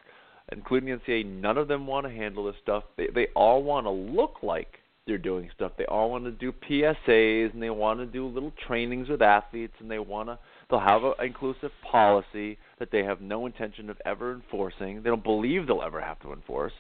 including 0.52 0.88
the 0.88 1.12
NCAA, 1.12 1.26
none 1.26 1.58
of 1.58 1.68
them 1.68 1.86
want 1.86 2.06
to 2.06 2.12
handle 2.12 2.44
this 2.44 2.56
stuff. 2.62 2.84
They 2.96 3.08
they 3.14 3.26
all 3.36 3.62
want 3.62 3.84
to 3.84 3.90
look 3.90 4.36
like 4.42 4.78
they're 5.06 5.18
doing 5.18 5.50
stuff. 5.54 5.72
They 5.76 5.86
all 5.86 6.10
want 6.10 6.24
to 6.24 6.30
do 6.30 6.52
PSAs 6.52 7.52
and 7.52 7.62
they 7.62 7.70
want 7.70 8.00
to 8.00 8.06
do 8.06 8.26
little 8.26 8.52
trainings 8.66 9.08
with 9.08 9.22
athletes 9.22 9.74
and 9.80 9.90
they 9.90 9.98
want 9.98 10.28
to 10.28 10.38
they'll 10.70 10.80
have 10.80 11.04
an 11.04 11.14
inclusive 11.22 11.70
policy 11.90 12.58
that 12.78 12.90
they 12.90 13.02
have 13.04 13.20
no 13.20 13.46
intention 13.46 13.90
of 13.90 13.96
ever 14.04 14.32
enforcing. 14.32 15.02
They 15.02 15.10
don't 15.10 15.24
believe 15.24 15.66
they'll 15.66 15.82
ever 15.82 16.00
have 16.00 16.20
to 16.20 16.32
enforce. 16.32 16.72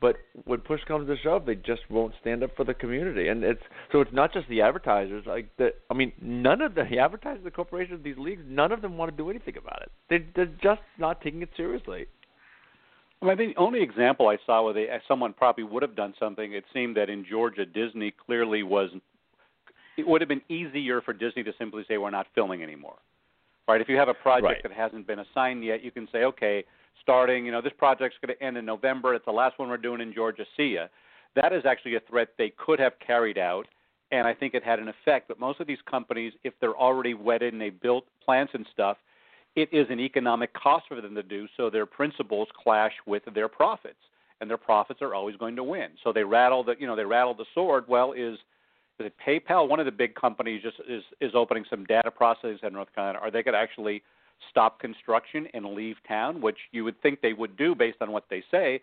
But 0.00 0.16
when 0.44 0.60
push 0.60 0.82
comes 0.84 1.08
to 1.08 1.16
shove, 1.22 1.46
they 1.46 1.54
just 1.54 1.80
won't 1.88 2.12
stand 2.20 2.42
up 2.42 2.50
for 2.56 2.64
the 2.64 2.74
community, 2.74 3.28
and 3.28 3.42
it's 3.42 3.62
so 3.90 4.02
it's 4.02 4.12
not 4.12 4.34
just 4.34 4.46
the 4.48 4.60
advertisers. 4.60 5.24
Like 5.24 5.48
the, 5.56 5.72
I 5.90 5.94
mean, 5.94 6.12
none 6.20 6.60
of 6.60 6.74
the, 6.74 6.84
the 6.90 6.98
advertisers, 6.98 7.42
the 7.42 7.50
corporations, 7.50 8.04
these 8.04 8.18
leagues, 8.18 8.42
none 8.46 8.70
of 8.70 8.82
them 8.82 8.98
want 8.98 9.10
to 9.10 9.16
do 9.16 9.30
anything 9.30 9.56
about 9.56 9.80
it. 9.80 9.90
They, 10.10 10.26
they're 10.36 10.52
just 10.62 10.82
not 10.98 11.22
taking 11.22 11.40
it 11.40 11.48
seriously. 11.56 12.06
I 13.22 13.34
think 13.34 13.54
the 13.54 13.60
only 13.60 13.82
example 13.82 14.28
I 14.28 14.36
saw 14.44 14.64
where 14.64 14.74
they, 14.74 14.90
uh, 14.90 14.98
someone 15.08 15.32
probably 15.32 15.64
would 15.64 15.82
have 15.82 15.96
done 15.96 16.12
something, 16.20 16.52
it 16.52 16.64
seemed 16.74 16.98
that 16.98 17.08
in 17.08 17.24
Georgia, 17.24 17.64
Disney 17.64 18.12
clearly 18.26 18.62
was. 18.62 18.90
It 19.96 20.06
would 20.06 20.20
have 20.20 20.28
been 20.28 20.42
easier 20.50 21.00
for 21.00 21.14
Disney 21.14 21.44
to 21.44 21.52
simply 21.56 21.84
say 21.88 21.96
we're 21.96 22.10
not 22.10 22.26
filming 22.34 22.62
anymore, 22.62 22.96
right? 23.68 23.80
If 23.80 23.88
you 23.88 23.96
have 23.96 24.08
a 24.08 24.14
project 24.14 24.44
right. 24.44 24.62
that 24.62 24.72
hasn't 24.72 25.06
been 25.06 25.20
assigned 25.20 25.64
yet, 25.64 25.82
you 25.84 25.90
can 25.90 26.08
say, 26.12 26.24
okay, 26.24 26.64
starting. 27.00 27.44
You 27.46 27.52
know, 27.52 27.60
this 27.60 27.72
project's 27.76 28.16
going 28.24 28.36
to 28.36 28.44
end 28.44 28.56
in 28.56 28.64
November. 28.64 29.14
It's 29.14 29.24
the 29.24 29.32
last 29.32 29.58
one 29.58 29.68
we're 29.68 29.76
doing 29.76 30.00
in 30.00 30.12
Georgia. 30.12 30.44
See 30.56 30.74
ya. 30.74 30.86
That 31.36 31.52
is 31.52 31.64
actually 31.66 31.96
a 31.96 32.00
threat 32.00 32.28
they 32.38 32.52
could 32.56 32.78
have 32.78 32.92
carried 33.04 33.38
out, 33.38 33.66
and 34.12 34.26
I 34.26 34.34
think 34.34 34.54
it 34.54 34.62
had 34.62 34.78
an 34.78 34.88
effect. 34.88 35.28
But 35.28 35.40
most 35.40 35.60
of 35.60 35.66
these 35.66 35.78
companies, 35.90 36.32
if 36.44 36.54
they're 36.60 36.76
already 36.76 37.14
wedded 37.14 37.52
and 37.52 37.60
they 37.60 37.70
built 37.70 38.04
plants 38.24 38.52
and 38.54 38.64
stuff, 38.72 38.98
it 39.56 39.68
is 39.72 39.86
an 39.90 40.00
economic 40.00 40.52
cost 40.54 40.86
for 40.88 41.00
them 41.00 41.14
to 41.14 41.22
do. 41.22 41.46
So 41.56 41.70
their 41.70 41.86
principles 41.86 42.48
clash 42.62 42.92
with 43.06 43.22
their 43.34 43.48
profits, 43.48 43.98
and 44.40 44.48
their 44.48 44.58
profits 44.58 45.02
are 45.02 45.14
always 45.14 45.36
going 45.36 45.56
to 45.56 45.64
win. 45.64 45.88
So 46.02 46.12
they 46.12 46.24
rattle 46.24 46.62
the, 46.62 46.74
you 46.78 46.86
know, 46.86 46.96
they 46.96 47.04
rattle 47.04 47.34
the 47.34 47.46
sword. 47.54 47.84
Well, 47.88 48.12
is 48.12 48.38
is 48.98 49.06
it 49.06 49.14
PayPal? 49.26 49.68
One 49.68 49.80
of 49.80 49.86
the 49.86 49.92
big 49.92 50.14
companies 50.14 50.62
just 50.62 50.76
is 50.88 51.02
is 51.20 51.32
opening 51.34 51.64
some 51.68 51.84
data 51.84 52.10
processing 52.10 52.58
in 52.62 52.72
North 52.72 52.94
Carolina. 52.94 53.18
Are 53.20 53.30
they 53.30 53.42
going 53.42 53.54
to 53.54 53.58
actually 53.60 54.02
stop 54.50 54.80
construction 54.80 55.48
and 55.54 55.66
leave 55.66 55.96
town, 56.06 56.40
which 56.40 56.58
you 56.72 56.84
would 56.84 57.00
think 57.02 57.20
they 57.20 57.32
would 57.32 57.56
do 57.56 57.74
based 57.74 57.98
on 58.00 58.12
what 58.12 58.24
they 58.30 58.42
say. 58.50 58.80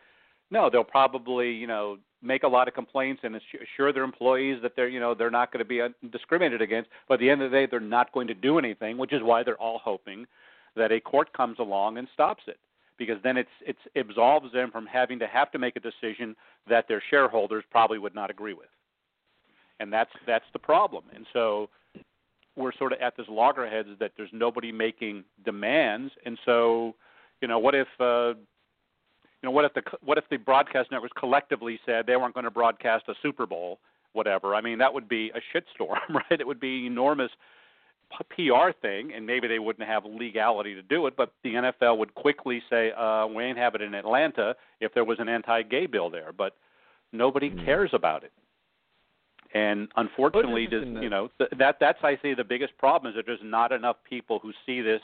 No, 0.50 0.70
they'll 0.70 0.84
probably, 0.84 1.52
you 1.52 1.68
know, 1.68 1.98
make 2.22 2.44
a 2.44 2.48
lot 2.48 2.68
of 2.68 2.74
complaints 2.74 3.22
and 3.24 3.36
assure 3.36 3.94
their 3.94 4.04
employees 4.04 4.60
that 4.62 4.74
they're, 4.76 4.90
you 4.90 5.00
know, 5.00 5.14
they're 5.14 5.32
not 5.32 5.52
going 5.52 5.64
to 5.64 5.68
be 5.68 5.82
uh, 5.82 5.90
discriminated 6.12 6.62
against. 6.62 6.90
But 7.08 7.16
at 7.16 7.20
the 7.22 7.30
end 7.30 7.42
of 7.42 7.52
the 7.52 7.58
day, 7.58 7.68
they're 7.70 7.80
not 7.80 8.12
going 8.12 8.28
to 8.28 8.34
do 8.34 8.60
anything, 8.60 8.98
which 8.98 9.14
is 9.14 9.22
why 9.24 9.44
they're 9.44 9.62
all 9.62 9.80
hoping 9.80 10.26
that 10.76 10.92
a 10.92 11.00
court 11.00 11.32
comes 11.34 11.58
along 11.60 11.98
and 11.98 12.08
stops 12.14 12.44
it, 12.48 12.60
because 12.98 13.18
then 13.24 13.38
it's 13.38 13.50
it's 13.66 13.80
absolves 13.96 14.52
them 14.54 14.72
from 14.72 14.86
having 14.86 15.20
to 15.20 15.28
have 15.28 15.52
to 15.52 15.60
make 15.60 15.76
a 15.76 15.80
decision 15.80 16.36
that 16.70 16.88
their 16.88 17.02
shareholders 17.10 17.64
probably 17.72 17.98
would 17.98 18.16
not 18.16 18.30
agree 18.30 18.54
with, 18.54 18.70
and 19.82 19.92
that's 19.92 20.12
that's 20.28 20.46
the 20.54 20.60
problem. 20.60 21.04
And 21.14 21.26
so 21.34 21.70
we're 22.56 22.74
sort 22.78 22.94
of 22.94 23.00
at 23.02 23.18
this 23.18 23.26
loggerheads 23.30 23.90
that 24.00 24.12
there's 24.16 24.30
nobody 24.32 24.72
making 24.72 25.24
demands, 25.44 26.14
and 26.26 26.38
so 26.46 26.96
you 27.42 27.48
know 27.48 27.60
what 27.60 27.74
if 27.74 27.88
uh, 28.00 28.30
you 28.30 29.44
know 29.44 29.52
what 29.52 29.66
if 29.66 29.74
the 29.74 29.82
what 30.04 30.18
if 30.18 30.26
the 30.30 30.38
broadcast 30.38 30.92
networks 30.92 31.14
collectively 31.18 31.80
said 31.86 32.06
they 32.06 32.16
weren't 32.16 32.34
going 32.34 32.44
to 32.44 32.52
broadcast 32.52 33.06
a 33.08 33.14
Super 33.22 33.46
Bowl, 33.46 33.80
whatever? 34.14 34.54
I 34.54 34.62
mean 34.62 34.78
that 34.78 34.94
would 34.94 35.10
be 35.10 35.32
a 35.32 35.58
shitstorm, 35.58 35.98
right? 36.10 36.40
It 36.40 36.46
would 36.46 36.60
be 36.60 36.86
enormous 36.86 37.32
PR 38.30 38.72
thing, 38.82 39.14
and 39.16 39.26
maybe 39.26 39.48
they 39.48 39.60
wouldn't 39.60 39.88
have 39.88 40.04
legality 40.06 40.76
to 40.76 40.82
do 40.82 41.08
it, 41.08 41.16
but 41.16 41.34
the 41.44 41.54
NFL 41.54 41.98
would 41.98 42.14
quickly 42.14 42.62
say, 42.70 42.92
uh, 42.92 43.26
"We 43.26 43.44
ain't 43.44 43.58
have 43.58 43.74
it 43.74 43.82
in 43.82 43.96
Atlanta." 43.96 44.56
If 44.80 44.94
there 44.94 45.06
was 45.06 45.18
an 45.20 45.30
anti-gay 45.30 45.88
bill 45.88 46.10
there, 46.10 46.32
but 46.38 46.56
nobody 47.12 47.50
mm. 47.50 47.66
cares 47.66 47.92
about 47.94 48.24
it. 48.24 48.34
And 49.54 49.90
unfortunately, 49.98 50.68
does, 50.68 50.84
you 51.02 51.10
know 51.10 51.30
th- 51.38 51.50
that 51.60 51.78
that's 51.80 52.00
I 52.04 52.18
say 52.22 52.34
the 52.34 52.44
biggest 52.44 52.78
problem 52.78 53.12
is 53.12 53.18
that 53.18 53.26
there's 53.26 53.40
not 53.44 53.72
enough 53.72 53.98
people 54.10 54.40
who 54.40 54.52
see 54.66 54.82
this 54.82 55.02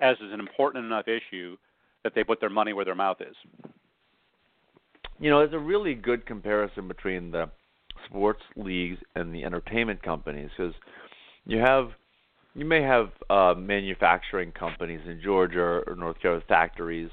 as 0.00 0.16
an 0.20 0.40
important 0.40 0.84
enough 0.84 1.06
issue 1.06 1.56
that 2.02 2.14
they 2.14 2.24
put 2.24 2.40
their 2.40 2.50
money 2.50 2.72
where 2.72 2.84
their 2.84 2.94
mouth 2.94 3.18
is. 3.20 3.36
You 5.20 5.30
know, 5.30 5.38
there's 5.38 5.54
a 5.54 5.58
really 5.58 5.94
good 5.94 6.26
comparison 6.26 6.88
between 6.88 7.30
the 7.30 7.48
sports 8.06 8.42
leagues 8.56 8.98
and 9.14 9.34
the 9.34 9.44
entertainment 9.44 10.02
companies 10.02 10.50
because 10.56 10.74
you 11.46 11.58
have 11.58 11.90
you 12.54 12.64
may 12.64 12.82
have 12.82 13.10
uh, 13.30 13.54
manufacturing 13.56 14.52
companies 14.52 15.00
in 15.06 15.20
Georgia 15.22 15.82
or 15.86 15.96
North 15.96 16.20
Carolina, 16.20 16.44
factories 16.48 17.10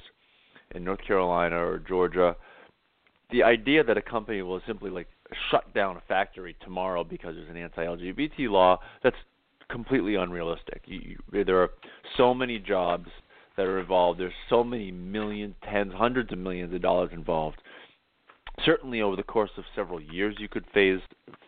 in 0.75 0.83
North 0.83 1.01
Carolina 1.05 1.55
or 1.55 1.79
Georgia. 1.79 2.35
The 3.31 3.43
idea 3.43 3.83
that 3.83 3.97
a 3.97 4.01
company 4.01 4.41
will 4.41 4.61
simply 4.67 4.91
like 4.91 5.07
shut 5.49 5.73
down 5.73 5.97
a 5.97 6.01
factory 6.07 6.55
tomorrow 6.61 7.03
because 7.03 7.35
there's 7.35 7.49
an 7.49 7.57
anti-LGBT 7.57 8.49
law 8.49 8.79
that's 9.03 9.15
completely 9.69 10.15
unrealistic. 10.15 10.81
You, 10.85 11.17
you, 11.31 11.43
there 11.43 11.61
are 11.61 11.69
so 12.17 12.33
many 12.33 12.59
jobs 12.59 13.07
that 13.57 13.65
are 13.65 13.79
involved. 13.79 14.19
There's 14.19 14.33
so 14.49 14.63
many 14.63 14.91
millions, 14.91 15.55
tens, 15.63 15.93
hundreds 15.93 16.31
of 16.31 16.37
millions 16.39 16.73
of 16.73 16.81
dollars 16.81 17.09
involved. 17.13 17.61
Certainly, 18.65 19.01
over 19.01 19.15
the 19.15 19.23
course 19.23 19.51
of 19.57 19.63
several 19.75 20.01
years, 20.01 20.35
you 20.37 20.47
could 20.47 20.65
phase 20.73 20.99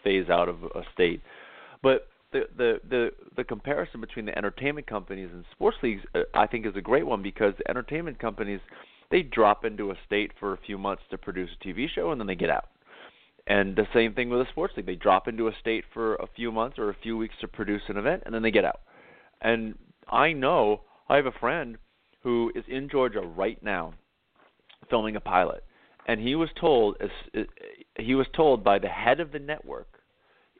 phase 0.04 0.30
out 0.30 0.50
of 0.50 0.63
a 0.63 0.84
state. 0.94 1.22
But 1.82 2.08
the 2.32 2.44
the 2.58 2.80
the 2.90 3.12
the 3.36 3.44
comparison 3.44 4.02
between 4.02 4.25
the 4.25 4.38
entertainment 4.38 4.88
companies 4.88 5.30
and 5.32 5.44
sports 5.52 5.78
leagues, 5.84 6.02
uh, 6.16 6.22
I 6.34 6.48
think, 6.48 6.66
is 6.66 6.75
a 6.75 6.82
great 6.82 7.06
one 7.06 7.22
because 7.22 7.54
entertainment 7.68 8.20
companies 8.20 8.62
they 9.12 9.22
drop 9.22 9.63
into 9.63 9.92
a 9.92 9.96
state 10.08 10.32
for 10.40 10.54
a 10.54 10.58
few 10.66 10.78
months 10.78 11.04
to 11.12 11.18
produce 11.18 11.50
a 11.62 11.68
TV 11.68 11.88
show 11.94 12.12
and 12.12 12.20
then 12.20 12.28
they 12.28 12.36
get 12.36 12.50
out. 12.50 12.70
And 13.46 13.76
the 13.76 13.88
same 13.94 14.14
thing 14.14 14.30
with 14.30 14.42
a 14.42 14.50
sports 14.52 14.74
league. 14.78 14.86
They 14.86 14.96
drop 14.96 15.28
into 15.28 15.48
a 15.48 15.52
state 15.60 15.84
for 15.94 16.16
a 16.16 16.28
few 16.36 16.52
months 16.52 16.80
or 16.80 16.90
a 16.90 16.96
few 17.04 17.18
weeks 17.18 17.36
to 17.42 17.48
produce 17.48 17.82
an 17.90 17.98
event 17.98 18.24
and 18.26 18.34
then 18.34 18.42
they 18.42 18.52
get 18.52 18.66
out. 18.66 18.82
And 19.42 19.78
I 20.10 20.32
know 20.32 20.82
I 21.10 21.18
have 21.18 21.26
a 21.26 21.32
friend 21.32 21.78
who 22.22 22.52
is 22.56 22.64
in 22.70 22.90
Georgia 22.90 23.20
right 23.20 23.62
now 23.62 23.94
filming 24.90 25.16
a 25.16 25.20
pilot 25.20 25.64
and 26.08 26.20
he 26.20 26.36
was 26.36 26.50
told 26.60 26.98
he 27.98 28.16
was 28.16 28.28
told 28.36 28.64
by 28.64 28.80
the 28.80 28.88
head 28.88 29.20
of 29.20 29.32
the 29.32 29.40
network 29.40 29.88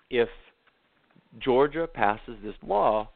if 0.10 0.30
Georgia 1.40 1.88
passes 1.88 2.36
this 2.44 2.56
law, 2.66 3.10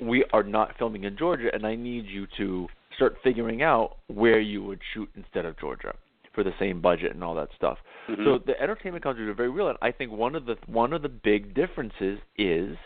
we 0.00 0.24
are 0.32 0.42
not 0.42 0.76
filming 0.78 1.04
in 1.04 1.16
Georgia 1.16 1.50
and 1.52 1.66
I 1.66 1.74
need 1.74 2.06
you 2.06 2.26
to 2.38 2.68
start 2.96 3.16
figuring 3.22 3.62
out 3.62 3.98
where 4.06 4.40
you 4.40 4.62
would 4.62 4.80
shoot 4.94 5.08
instead 5.14 5.44
of 5.44 5.58
Georgia 5.58 5.94
for 6.34 6.44
the 6.44 6.52
same 6.58 6.80
budget 6.80 7.12
and 7.12 7.24
all 7.24 7.34
that 7.34 7.48
stuff. 7.56 7.78
Mm-hmm. 8.08 8.24
So 8.24 8.38
the 8.44 8.60
entertainment 8.60 9.02
companies 9.02 9.28
are 9.28 9.34
very 9.34 9.50
real, 9.50 9.68
and 9.68 9.78
I 9.82 9.92
think 9.92 10.12
one 10.12 10.34
of 10.34 10.46
the 10.46 10.56
one 10.66 10.92
of 10.92 11.02
the 11.02 11.08
big 11.08 11.54
differences 11.54 12.18
is 12.36 12.76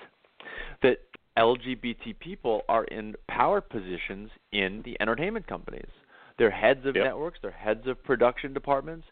that 0.82 0.98
LGBT 1.38 2.18
people 2.20 2.62
are 2.68 2.84
in 2.84 3.14
power 3.28 3.60
positions 3.60 4.30
in 4.52 4.82
the 4.84 4.96
entertainment 5.00 5.46
companies. 5.46 5.88
They're 6.38 6.50
heads 6.50 6.84
of 6.86 6.96
yep. 6.96 7.04
networks, 7.04 7.38
they're 7.42 7.50
heads 7.50 7.86
of 7.86 8.02
production 8.02 8.52
departments. 8.52 9.06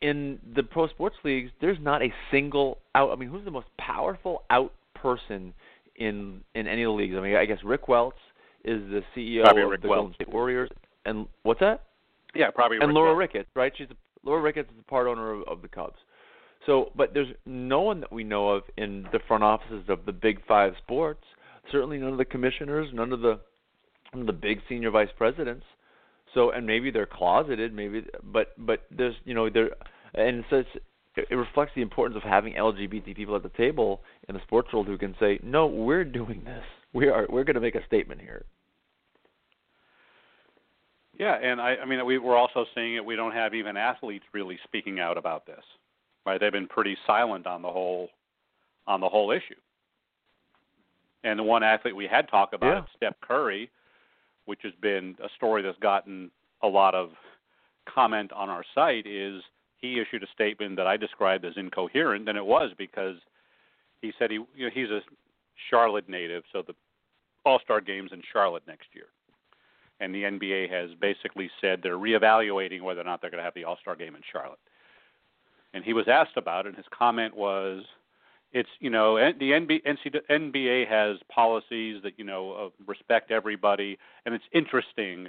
In 0.00 0.38
the 0.54 0.62
pro 0.62 0.86
sports 0.88 1.16
leagues, 1.24 1.50
there's 1.60 1.78
not 1.80 2.02
a 2.02 2.12
single 2.30 2.78
out. 2.94 3.10
I 3.10 3.16
mean, 3.16 3.28
who's 3.28 3.44
the 3.44 3.50
most 3.50 3.66
powerful 3.78 4.44
out 4.50 4.72
person 4.94 5.52
in 5.96 6.42
in 6.54 6.68
any 6.68 6.84
of 6.84 6.90
the 6.90 6.92
leagues? 6.92 7.16
I 7.16 7.20
mean, 7.20 7.34
I 7.34 7.46
guess 7.46 7.58
Rick 7.64 7.88
Welts 7.88 8.18
is 8.64 8.80
the 8.90 9.02
CEO 9.16 9.42
probably 9.42 9.62
of 9.62 9.70
Rick 9.70 9.82
the 9.82 9.88
Welts. 9.88 10.00
Golden 10.00 10.14
State 10.14 10.32
Warriors. 10.32 10.70
And 11.04 11.26
what's 11.42 11.60
that? 11.60 11.84
Yeah, 12.34 12.50
probably. 12.50 12.78
And 12.80 12.92
Laura. 12.92 13.14
Ricketts, 13.14 13.48
right? 13.54 13.72
She's 13.76 13.88
a, 13.90 13.96
Laura 14.22 14.40
Ricketts 14.40 14.70
is 14.70 14.76
the 14.76 14.84
part 14.84 15.06
owner 15.06 15.32
of, 15.32 15.48
of 15.48 15.62
the 15.62 15.68
Cubs. 15.68 15.96
So, 16.66 16.92
but 16.96 17.14
there's 17.14 17.34
no 17.46 17.80
one 17.80 18.00
that 18.00 18.12
we 18.12 18.24
know 18.24 18.50
of 18.50 18.64
in 18.76 19.06
the 19.12 19.20
front 19.26 19.42
offices 19.42 19.84
of 19.88 20.04
the 20.04 20.12
Big 20.12 20.44
Five 20.46 20.74
sports. 20.82 21.22
Certainly, 21.72 21.98
none 21.98 22.12
of 22.12 22.18
the 22.18 22.24
commissioners, 22.24 22.88
none 22.92 23.12
of 23.12 23.20
the 23.20 23.40
none 24.12 24.22
of 24.22 24.26
the 24.26 24.32
big 24.32 24.60
senior 24.68 24.90
vice 24.90 25.08
presidents. 25.16 25.64
So, 26.34 26.50
and 26.50 26.66
maybe 26.66 26.90
they're 26.90 27.06
closeted, 27.06 27.72
maybe, 27.72 28.04
but 28.22 28.48
but 28.58 28.84
there's 28.90 29.14
you 29.24 29.34
know 29.34 29.48
there, 29.48 29.70
and 30.14 30.44
so 30.50 30.56
it's, 30.56 30.68
it 31.30 31.34
reflects 31.34 31.72
the 31.74 31.82
importance 31.82 32.16
of 32.16 32.28
having 32.28 32.54
LGBT 32.54 33.16
people 33.16 33.34
at 33.34 33.42
the 33.42 33.50
table 33.50 34.02
in 34.28 34.34
the 34.34 34.42
sports 34.42 34.72
world 34.72 34.86
who 34.86 34.98
can 34.98 35.14
say, 35.18 35.40
no, 35.42 35.66
we're 35.66 36.04
doing 36.04 36.42
this. 36.44 36.62
We 36.92 37.08
are 37.08 37.26
we're 37.28 37.44
going 37.44 37.54
to 37.54 37.60
make 37.60 37.74
a 37.74 37.84
statement 37.86 38.20
here. 38.20 38.44
Yeah, 41.18 41.34
and 41.34 41.60
I, 41.60 41.76
I 41.76 41.84
mean, 41.84 42.04
we, 42.06 42.18
we're 42.18 42.36
also 42.36 42.64
seeing 42.74 42.94
it. 42.94 43.04
We 43.04 43.16
don't 43.16 43.32
have 43.32 43.52
even 43.52 43.76
athletes 43.76 44.24
really 44.32 44.58
speaking 44.64 45.00
out 45.00 45.18
about 45.18 45.46
this, 45.46 45.62
right? 46.24 46.40
They've 46.40 46.52
been 46.52 46.68
pretty 46.68 46.96
silent 47.06 47.46
on 47.46 47.60
the 47.60 47.68
whole, 47.68 48.10
on 48.86 49.00
the 49.00 49.08
whole 49.08 49.32
issue. 49.32 49.56
And 51.24 51.38
the 51.38 51.42
one 51.42 51.64
athlete 51.64 51.96
we 51.96 52.06
had 52.06 52.28
talked 52.28 52.54
about, 52.54 52.68
Yeah. 52.68 52.82
Steph 52.96 53.20
Curry, 53.20 53.68
which 54.44 54.60
has 54.62 54.72
been 54.80 55.16
a 55.22 55.28
story 55.36 55.60
that's 55.60 55.78
gotten 55.78 56.30
a 56.62 56.68
lot 56.68 56.94
of 56.94 57.10
comment 57.92 58.32
on 58.32 58.48
our 58.48 58.64
site, 58.72 59.06
is 59.06 59.42
he 59.78 60.00
issued 60.00 60.22
a 60.22 60.28
statement 60.32 60.76
that 60.76 60.86
I 60.86 60.96
described 60.96 61.44
as 61.44 61.54
incoherent, 61.56 62.28
and 62.28 62.38
it 62.38 62.46
was 62.46 62.70
because 62.78 63.16
he 64.02 64.12
said 64.20 64.30
he, 64.30 64.36
you 64.54 64.66
know, 64.66 64.70
he's 64.72 64.90
a 64.90 65.00
Charlotte 65.68 66.08
native, 66.08 66.44
so 66.52 66.62
the 66.64 66.74
All 67.44 67.58
Star 67.64 67.80
games 67.80 68.10
in 68.12 68.22
Charlotte 68.32 68.62
next 68.68 68.86
year 68.92 69.06
and 70.00 70.14
the 70.14 70.22
NBA 70.22 70.70
has 70.70 70.90
basically 71.00 71.50
said 71.60 71.80
they're 71.82 71.98
reevaluating 71.98 72.82
whether 72.82 73.00
or 73.00 73.04
not 73.04 73.20
they're 73.20 73.30
going 73.30 73.40
to 73.40 73.44
have 73.44 73.54
the 73.54 73.64
All 73.64 73.78
Star 73.80 73.96
game 73.96 74.14
in 74.14 74.22
Charlotte. 74.32 74.58
And 75.74 75.84
he 75.84 75.92
was 75.92 76.06
asked 76.08 76.36
about 76.36 76.66
it, 76.66 76.70
and 76.70 76.76
his 76.76 76.86
comment 76.96 77.36
was, 77.36 77.84
"It's 78.52 78.68
you 78.80 78.90
know 78.90 79.16
the 79.16 79.52
NBA, 79.52 80.88
has 80.88 81.18
policies 81.28 82.02
that 82.02 82.18
you 82.18 82.24
know 82.24 82.72
respect 82.86 83.30
everybody, 83.30 83.98
and 84.24 84.34
it's 84.34 84.44
interesting 84.52 85.28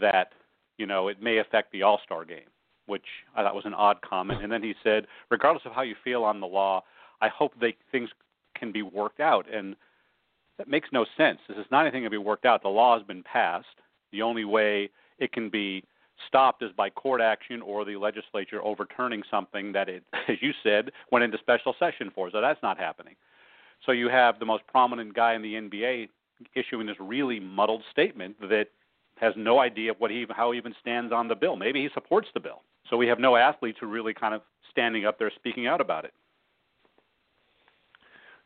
that 0.00 0.32
you 0.76 0.86
know 0.86 1.08
it 1.08 1.22
may 1.22 1.38
affect 1.38 1.72
the 1.72 1.82
All 1.82 2.00
Star 2.04 2.24
game." 2.24 2.50
Which 2.86 3.06
I 3.36 3.44
thought 3.44 3.54
was 3.54 3.66
an 3.66 3.74
odd 3.74 4.00
comment. 4.02 4.42
And 4.42 4.50
then 4.50 4.64
he 4.64 4.74
said, 4.82 5.06
regardless 5.30 5.64
of 5.64 5.70
how 5.70 5.82
you 5.82 5.94
feel 6.02 6.24
on 6.24 6.40
the 6.40 6.46
law, 6.48 6.82
I 7.20 7.28
hope 7.28 7.52
they 7.60 7.76
things 7.92 8.10
can 8.56 8.72
be 8.72 8.82
worked 8.82 9.20
out. 9.20 9.46
And 9.48 9.76
that 10.58 10.68
makes 10.68 10.88
no 10.92 11.06
sense. 11.16 11.38
This 11.48 11.56
is 11.56 11.70
not 11.70 11.82
anything 11.86 12.02
to 12.02 12.10
be 12.10 12.18
worked 12.18 12.44
out. 12.44 12.62
The 12.62 12.68
law 12.68 12.98
has 12.98 13.06
been 13.06 13.22
passed. 13.22 13.66
The 14.12 14.22
only 14.22 14.44
way 14.44 14.90
it 15.18 15.32
can 15.32 15.50
be 15.50 15.84
stopped 16.26 16.62
is 16.62 16.70
by 16.76 16.90
court 16.90 17.20
action 17.20 17.62
or 17.62 17.84
the 17.84 17.96
legislature 17.96 18.62
overturning 18.62 19.22
something 19.30 19.72
that 19.72 19.88
it, 19.88 20.04
as 20.28 20.36
you 20.40 20.52
said, 20.62 20.90
went 21.10 21.24
into 21.24 21.38
special 21.38 21.74
session 21.78 22.10
for. 22.14 22.30
So 22.30 22.40
that's 22.40 22.62
not 22.62 22.78
happening. 22.78 23.16
So 23.86 23.92
you 23.92 24.08
have 24.08 24.38
the 24.38 24.46
most 24.46 24.66
prominent 24.66 25.14
guy 25.14 25.34
in 25.34 25.42
the 25.42 25.54
NBA 25.54 26.08
issuing 26.54 26.86
this 26.86 26.96
really 26.98 27.40
muddled 27.40 27.82
statement 27.90 28.38
that 28.40 28.66
has 29.16 29.34
no 29.36 29.58
idea 29.58 29.92
what 29.98 30.10
he 30.10 30.24
how 30.30 30.52
he 30.52 30.58
even 30.58 30.74
stands 30.80 31.12
on 31.12 31.28
the 31.28 31.34
bill. 31.34 31.56
Maybe 31.56 31.82
he 31.82 31.88
supports 31.92 32.28
the 32.32 32.40
bill. 32.40 32.62
So 32.88 32.96
we 32.96 33.06
have 33.08 33.18
no 33.18 33.36
athletes 33.36 33.78
who 33.80 33.86
really 33.86 34.14
kind 34.14 34.34
of 34.34 34.42
standing 34.70 35.04
up 35.04 35.18
there 35.18 35.30
speaking 35.34 35.66
out 35.66 35.80
about 35.80 36.04
it. 36.04 36.12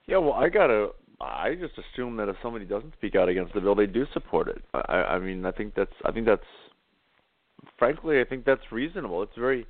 Yeah, 0.07 0.18
well, 0.18 0.35
I 0.35 0.48
gotta. 0.48 0.90
I 1.20 1.55
just 1.55 1.74
assume 1.79 2.16
that 2.16 2.29
if 2.29 2.37
somebody 2.42 2.64
doesn't 2.64 2.94
speak 2.94 3.14
out 3.14 3.29
against 3.29 3.55
the 3.55 3.61
bill, 3.61 3.74
they 3.74 3.87
do 3.87 4.07
support 4.12 4.48
it. 4.48 4.62
I, 4.74 4.94
I 4.94 5.18
mean, 5.18 5.44
I 5.46 5.53
think 5.53 5.74
that's. 5.74 5.92
I 6.05 6.12
think 6.12 6.27
that's. 6.27 6.42
Frankly, 7.79 8.20
I 8.20 8.24
think 8.24 8.44
that's 8.44 8.72
reasonable. 8.72 9.22
It's 9.22 9.37
very, 9.38 9.66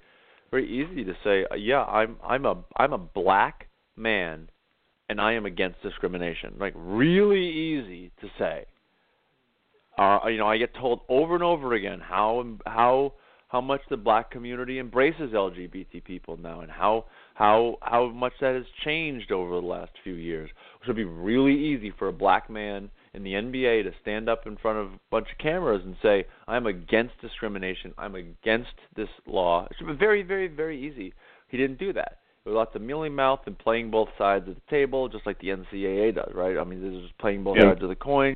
very 0.50 0.68
easy 0.68 1.04
to 1.04 1.12
say, 1.22 1.46
uh, 1.50 1.54
yeah, 1.54 1.84
I'm, 1.84 2.16
I'm 2.26 2.44
a, 2.44 2.56
I'm 2.76 2.92
a 2.92 2.98
black 2.98 3.68
man, 3.96 4.48
and 5.08 5.20
I 5.20 5.34
am 5.34 5.46
against 5.46 5.80
discrimination. 5.80 6.54
Like 6.58 6.74
really 6.76 7.46
easy 7.46 8.10
to 8.20 8.28
say. 8.38 8.64
Uh, 9.96 10.18
you 10.26 10.38
know, 10.38 10.48
I 10.48 10.58
get 10.58 10.74
told 10.74 11.02
over 11.08 11.34
and 11.34 11.44
over 11.44 11.74
again 11.74 12.00
how, 12.00 12.44
how, 12.66 13.12
how 13.48 13.60
much 13.60 13.82
the 13.88 13.96
black 13.96 14.32
community 14.32 14.80
embraces 14.80 15.32
LGBT 15.32 16.02
people 16.02 16.36
now, 16.36 16.62
and 16.62 16.70
how 16.72 17.04
how 17.34 17.76
how 17.82 18.08
much 18.08 18.32
that 18.40 18.56
has 18.56 18.64
changed 18.84 19.30
over 19.30 19.54
the 19.60 19.66
last 19.66 19.92
few 20.02 20.14
years. 20.14 20.50
Which 20.84 20.88
would 20.88 20.96
be 20.96 21.04
really 21.04 21.54
easy 21.54 21.94
for 21.98 22.08
a 22.08 22.12
black 22.12 22.50
man 22.50 22.90
in 23.14 23.24
the 23.24 23.32
NBA 23.32 23.84
to 23.84 23.92
stand 24.02 24.28
up 24.28 24.46
in 24.46 24.58
front 24.58 24.76
of 24.76 24.88
a 24.88 25.00
bunch 25.10 25.28
of 25.32 25.38
cameras 25.38 25.80
and 25.82 25.96
say, 26.02 26.26
"I'm 26.46 26.66
against 26.66 27.18
discrimination. 27.22 27.94
I'm 27.96 28.14
against 28.14 28.74
this 28.94 29.08
law." 29.24 29.66
It 29.70 29.78
should 29.78 29.86
be 29.86 29.94
very, 29.94 30.22
very, 30.22 30.46
very 30.46 30.78
easy. 30.78 31.14
He 31.48 31.56
didn't 31.56 31.78
do 31.78 31.94
that. 31.94 32.18
There 32.44 32.52
was 32.52 32.58
lots 32.58 32.74
of 32.74 32.82
mealy 32.82 33.08
mouth 33.08 33.40
and 33.46 33.56
playing 33.56 33.90
both 33.90 34.10
sides 34.18 34.46
of 34.46 34.56
the 34.56 34.60
table, 34.68 35.08
just 35.08 35.24
like 35.24 35.38
the 35.38 35.48
NCAA 35.48 36.12
does, 36.12 36.30
right? 36.34 36.58
I 36.58 36.64
mean, 36.64 36.82
this 36.82 37.02
is 37.02 37.10
playing 37.18 37.44
both 37.44 37.56
Yeah. 37.56 37.70
sides 37.70 37.82
of 37.82 37.88
the 37.88 37.96
coin. 37.96 38.34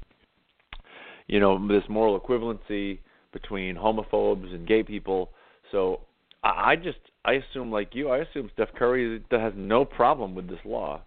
You 1.26 1.40
know, 1.40 1.68
this 1.68 1.86
moral 1.90 2.18
equivalency 2.18 3.00
between 3.32 3.76
homophobes 3.76 4.54
and 4.54 4.66
gay 4.66 4.82
people. 4.82 5.34
So 5.70 6.00
I 6.42 6.70
I 6.70 6.76
just 6.76 7.00
I 7.26 7.32
assume 7.32 7.70
like 7.70 7.94
you, 7.94 8.08
I 8.08 8.18
assume 8.18 8.48
Steph 8.54 8.72
Curry 8.72 9.22
has 9.30 9.52
no 9.54 9.84
problem 9.84 10.34
with 10.34 10.48
this 10.48 10.64
law. 10.64 11.02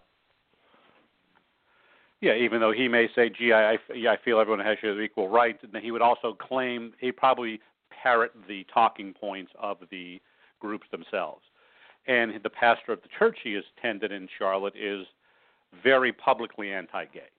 Yeah, 2.22 2.36
even 2.36 2.60
though 2.60 2.70
he 2.70 2.86
may 2.86 3.08
say, 3.16 3.28
"Gee, 3.28 3.52
I, 3.52 3.78
yeah, 3.92 4.12
I 4.12 4.16
feel 4.16 4.38
everyone 4.38 4.64
has 4.64 4.78
equal 4.82 5.28
rights," 5.28 5.58
and 5.64 5.76
he 5.82 5.90
would 5.90 6.00
also 6.00 6.32
claim 6.32 6.94
he 7.00 7.10
probably 7.10 7.60
parrot 7.90 8.32
the 8.46 8.64
talking 8.72 9.12
points 9.12 9.50
of 9.60 9.78
the 9.90 10.20
groups 10.60 10.86
themselves. 10.92 11.42
And 12.06 12.32
the 12.42 12.48
pastor 12.50 12.92
of 12.92 13.02
the 13.02 13.08
church 13.18 13.38
he 13.42 13.54
has 13.54 13.64
tended 13.80 14.12
in 14.12 14.28
Charlotte 14.38 14.74
is 14.76 15.04
very 15.82 16.12
publicly 16.12 16.72
anti-gay, 16.72 17.30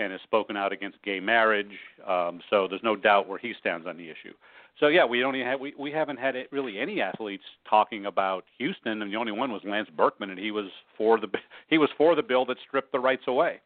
and 0.00 0.10
has 0.10 0.20
spoken 0.22 0.56
out 0.56 0.72
against 0.72 1.00
gay 1.02 1.20
marriage. 1.20 1.78
Um, 2.04 2.40
so 2.50 2.66
there's 2.66 2.82
no 2.82 2.96
doubt 2.96 3.28
where 3.28 3.38
he 3.38 3.54
stands 3.60 3.86
on 3.86 3.96
the 3.96 4.10
issue. 4.10 4.34
So 4.78 4.88
yeah, 4.88 5.04
we 5.04 5.24
only 5.24 5.40
have 5.40 5.60
we, 5.60 5.74
we 5.78 5.90
haven't 5.90 6.18
had 6.18 6.34
really 6.52 6.78
any 6.78 7.00
athletes 7.00 7.44
talking 7.68 8.06
about 8.06 8.44
Houston, 8.58 9.02
and 9.02 9.12
the 9.12 9.16
only 9.16 9.32
one 9.32 9.50
was 9.50 9.62
Lance 9.64 9.88
Berkman, 9.96 10.30
and 10.30 10.38
he 10.38 10.50
was 10.50 10.66
for 10.96 11.18
the 11.18 11.28
he 11.68 11.78
was 11.78 11.90
for 11.98 12.14
the 12.14 12.22
bill 12.22 12.44
that 12.46 12.56
stripped 12.66 12.92
the 12.92 13.00
rights 13.00 13.24
away. 13.26 13.60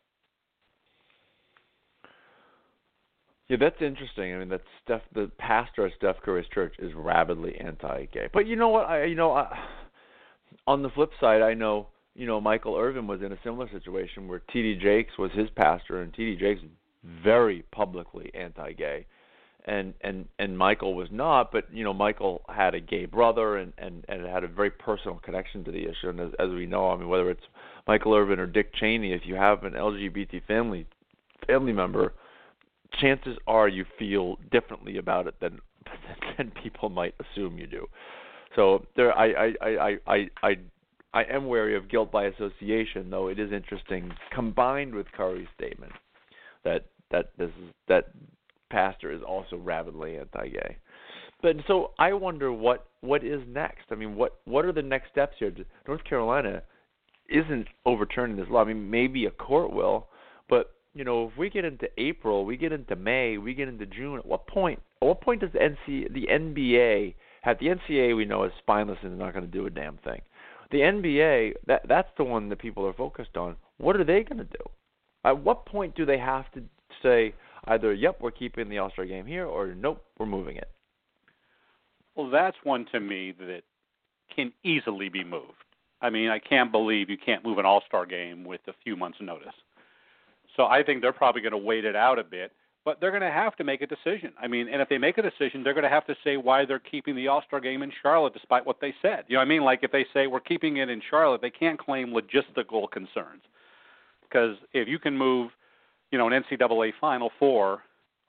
Yeah, 3.48 3.58
that's 3.60 3.80
interesting. 3.82 4.34
I 4.34 4.38
mean, 4.38 4.48
that 4.48 4.62
Steph, 4.82 5.02
the 5.14 5.30
pastor 5.38 5.86
at 5.86 5.92
Steph 5.96 6.16
Curry's 6.22 6.46
church 6.52 6.74
is 6.78 6.92
rabidly 6.94 7.56
anti-gay. 7.56 8.28
But 8.32 8.46
you 8.46 8.56
know 8.56 8.70
what? 8.70 8.86
I, 8.86 9.04
you 9.04 9.14
know, 9.14 9.32
I, 9.32 9.54
on 10.66 10.82
the 10.82 10.88
flip 10.88 11.10
side, 11.20 11.42
I 11.42 11.52
know, 11.52 11.88
you 12.14 12.26
know, 12.26 12.40
Michael 12.40 12.76
Irvin 12.76 13.06
was 13.06 13.20
in 13.20 13.32
a 13.32 13.38
similar 13.44 13.68
situation 13.70 14.28
where 14.28 14.38
T.D. 14.50 14.76
Jakes 14.82 15.18
was 15.18 15.30
his 15.32 15.50
pastor, 15.56 16.00
and 16.00 16.14
T.D. 16.14 16.36
Jakes 16.36 16.62
very 17.22 17.64
publicly 17.70 18.30
anti-gay, 18.34 19.04
and 19.64 19.94
and 20.00 20.26
and 20.38 20.56
Michael 20.56 20.94
was 20.94 21.08
not. 21.10 21.52
But 21.52 21.72
you 21.72 21.84
know, 21.84 21.94
Michael 21.94 22.42
had 22.48 22.74
a 22.74 22.80
gay 22.80 23.06
brother, 23.06 23.56
and 23.56 23.72
and 23.78 24.04
and 24.08 24.26
had 24.26 24.44
a 24.44 24.48
very 24.48 24.70
personal 24.70 25.18
connection 25.18 25.64
to 25.64 25.70
the 25.70 25.84
issue. 25.84 26.08
And 26.08 26.20
as, 26.20 26.30
as 26.38 26.50
we 26.50 26.66
know, 26.66 26.90
I 26.90 26.96
mean, 26.96 27.08
whether 27.08 27.30
it's 27.30 27.44
Michael 27.86 28.14
Irvin 28.14 28.38
or 28.38 28.46
Dick 28.46 28.74
Cheney, 28.74 29.12
if 29.12 29.22
you 29.24 29.34
have 29.34 29.64
an 29.64 29.74
LGBT 29.74 30.46
family 30.46 30.86
family 31.46 31.72
member 31.72 32.14
chances 33.00 33.36
are 33.46 33.68
you 33.68 33.84
feel 33.98 34.36
differently 34.50 34.98
about 34.98 35.26
it 35.26 35.34
than 35.40 35.58
than 36.36 36.52
people 36.62 36.88
might 36.88 37.14
assume 37.20 37.58
you 37.58 37.66
do. 37.66 37.86
So 38.56 38.86
there, 38.96 39.16
I 39.16 39.26
I 39.26 39.52
I 39.60 39.98
I 40.06 40.28
I 40.42 40.56
I 41.12 41.24
am 41.24 41.46
wary 41.46 41.76
of 41.76 41.88
guilt 41.88 42.10
by 42.10 42.24
association, 42.24 43.10
though 43.10 43.28
it 43.28 43.38
is 43.38 43.52
interesting 43.52 44.12
combined 44.32 44.94
with 44.94 45.10
Curry's 45.12 45.48
statement 45.56 45.92
that 46.64 46.86
that 47.10 47.30
this 47.38 47.50
is 47.50 47.72
that 47.88 48.10
pastor 48.70 49.12
is 49.12 49.22
also 49.22 49.56
rabidly 49.56 50.16
anti-gay. 50.16 50.76
But 51.42 51.56
so 51.66 51.90
I 51.98 52.12
wonder 52.14 52.52
what 52.52 52.86
what 53.00 53.22
is 53.22 53.42
next. 53.46 53.84
I 53.90 53.96
mean, 53.96 54.16
what 54.16 54.38
what 54.44 54.64
are 54.64 54.72
the 54.72 54.82
next 54.82 55.10
steps 55.10 55.36
here? 55.38 55.52
North 55.86 56.02
Carolina 56.04 56.62
isn't 57.28 57.66
overturning 57.84 58.36
this 58.36 58.46
law. 58.48 58.62
I 58.62 58.64
mean, 58.64 58.90
maybe 58.90 59.26
a 59.26 59.30
court 59.30 59.72
will, 59.72 60.08
but 60.48 60.74
you 60.94 61.04
know, 61.04 61.28
if 61.28 61.36
we 61.36 61.50
get 61.50 61.64
into 61.64 61.88
April, 61.98 62.44
we 62.44 62.56
get 62.56 62.72
into 62.72 62.96
May, 62.96 63.36
we 63.36 63.52
get 63.52 63.68
into 63.68 63.84
June, 63.84 64.18
at 64.18 64.26
what 64.26 64.46
point? 64.46 64.80
At 65.02 65.08
what 65.08 65.20
point 65.20 65.40
does 65.40 65.50
the 65.52 65.58
NC, 65.58 66.12
the 66.14 66.26
NBA 66.30 67.14
have 67.42 67.58
the 67.58 67.66
NCAA? 67.66 68.16
We 68.16 68.24
know 68.24 68.44
is 68.44 68.52
spineless 68.60 68.98
and 69.02 69.12
is 69.12 69.18
not 69.18 69.34
going 69.34 69.44
to 69.44 69.50
do 69.50 69.66
a 69.66 69.70
damn 69.70 69.98
thing. 69.98 70.20
The 70.70 70.78
NBA, 70.78 71.54
that 71.66 71.82
that's 71.88 72.08
the 72.16 72.24
one 72.24 72.48
that 72.48 72.58
people 72.58 72.86
are 72.86 72.92
focused 72.94 73.36
on. 73.36 73.56
What 73.78 73.96
are 73.96 74.04
they 74.04 74.22
going 74.22 74.38
to 74.38 74.44
do? 74.44 74.64
At 75.24 75.42
what 75.42 75.66
point 75.66 75.94
do 75.96 76.06
they 76.06 76.18
have 76.18 76.50
to 76.52 76.62
say 77.02 77.34
either, 77.66 77.92
"Yep, 77.92 78.20
we're 78.20 78.30
keeping 78.30 78.68
the 78.68 78.78
All 78.78 78.90
Star 78.90 79.06
game 79.06 79.26
here," 79.26 79.46
or 79.46 79.74
"Nope, 79.74 80.04
we're 80.18 80.26
moving 80.26 80.56
it"? 80.56 80.70
Well, 82.14 82.30
that's 82.30 82.56
one 82.64 82.84
to 82.92 83.00
me 83.00 83.32
that 83.32 83.62
can 84.34 84.52
easily 84.62 85.08
be 85.08 85.24
moved. 85.24 85.52
I 86.00 86.10
mean, 86.10 86.28
I 86.28 86.38
can't 86.38 86.70
believe 86.70 87.08
you 87.08 87.16
can't 87.18 87.44
move 87.44 87.58
an 87.58 87.66
All 87.66 87.82
Star 87.86 88.06
game 88.06 88.44
with 88.44 88.60
a 88.68 88.74
few 88.84 88.96
months' 88.96 89.20
notice. 89.20 89.54
So 90.56 90.66
I 90.66 90.82
think 90.82 91.00
they're 91.00 91.12
probably 91.12 91.40
going 91.40 91.52
to 91.52 91.58
wait 91.58 91.84
it 91.84 91.96
out 91.96 92.18
a 92.18 92.24
bit, 92.24 92.52
but 92.84 93.00
they're 93.00 93.10
going 93.10 93.22
to 93.22 93.30
have 93.30 93.56
to 93.56 93.64
make 93.64 93.82
a 93.82 93.86
decision. 93.86 94.32
I 94.40 94.46
mean, 94.46 94.68
and 94.68 94.80
if 94.80 94.88
they 94.88 94.98
make 94.98 95.18
a 95.18 95.22
decision, 95.22 95.62
they're 95.64 95.74
going 95.74 95.84
to 95.84 95.88
have 95.88 96.06
to 96.06 96.16
say 96.22 96.36
why 96.36 96.64
they're 96.64 96.78
keeping 96.78 97.16
the 97.16 97.28
All 97.28 97.42
Star 97.46 97.58
game 97.58 97.82
in 97.82 97.90
Charlotte, 98.02 98.34
despite 98.34 98.64
what 98.64 98.80
they 98.80 98.94
said. 99.02 99.24
You 99.26 99.34
know 99.34 99.40
what 99.40 99.46
I 99.46 99.48
mean? 99.48 99.64
Like 99.64 99.80
if 99.82 99.90
they 99.90 100.06
say 100.12 100.26
we're 100.26 100.40
keeping 100.40 100.76
it 100.76 100.90
in 100.90 101.00
Charlotte, 101.08 101.40
they 101.40 101.50
can't 101.50 101.78
claim 101.78 102.12
logistical 102.12 102.90
concerns, 102.90 103.42
because 104.22 104.56
if 104.72 104.86
you 104.86 104.98
can 104.98 105.16
move, 105.16 105.50
you 106.14 106.18
know, 106.18 106.28
an 106.28 106.44
NCAA 106.44 106.92
Final 107.00 107.32
Four 107.40 107.82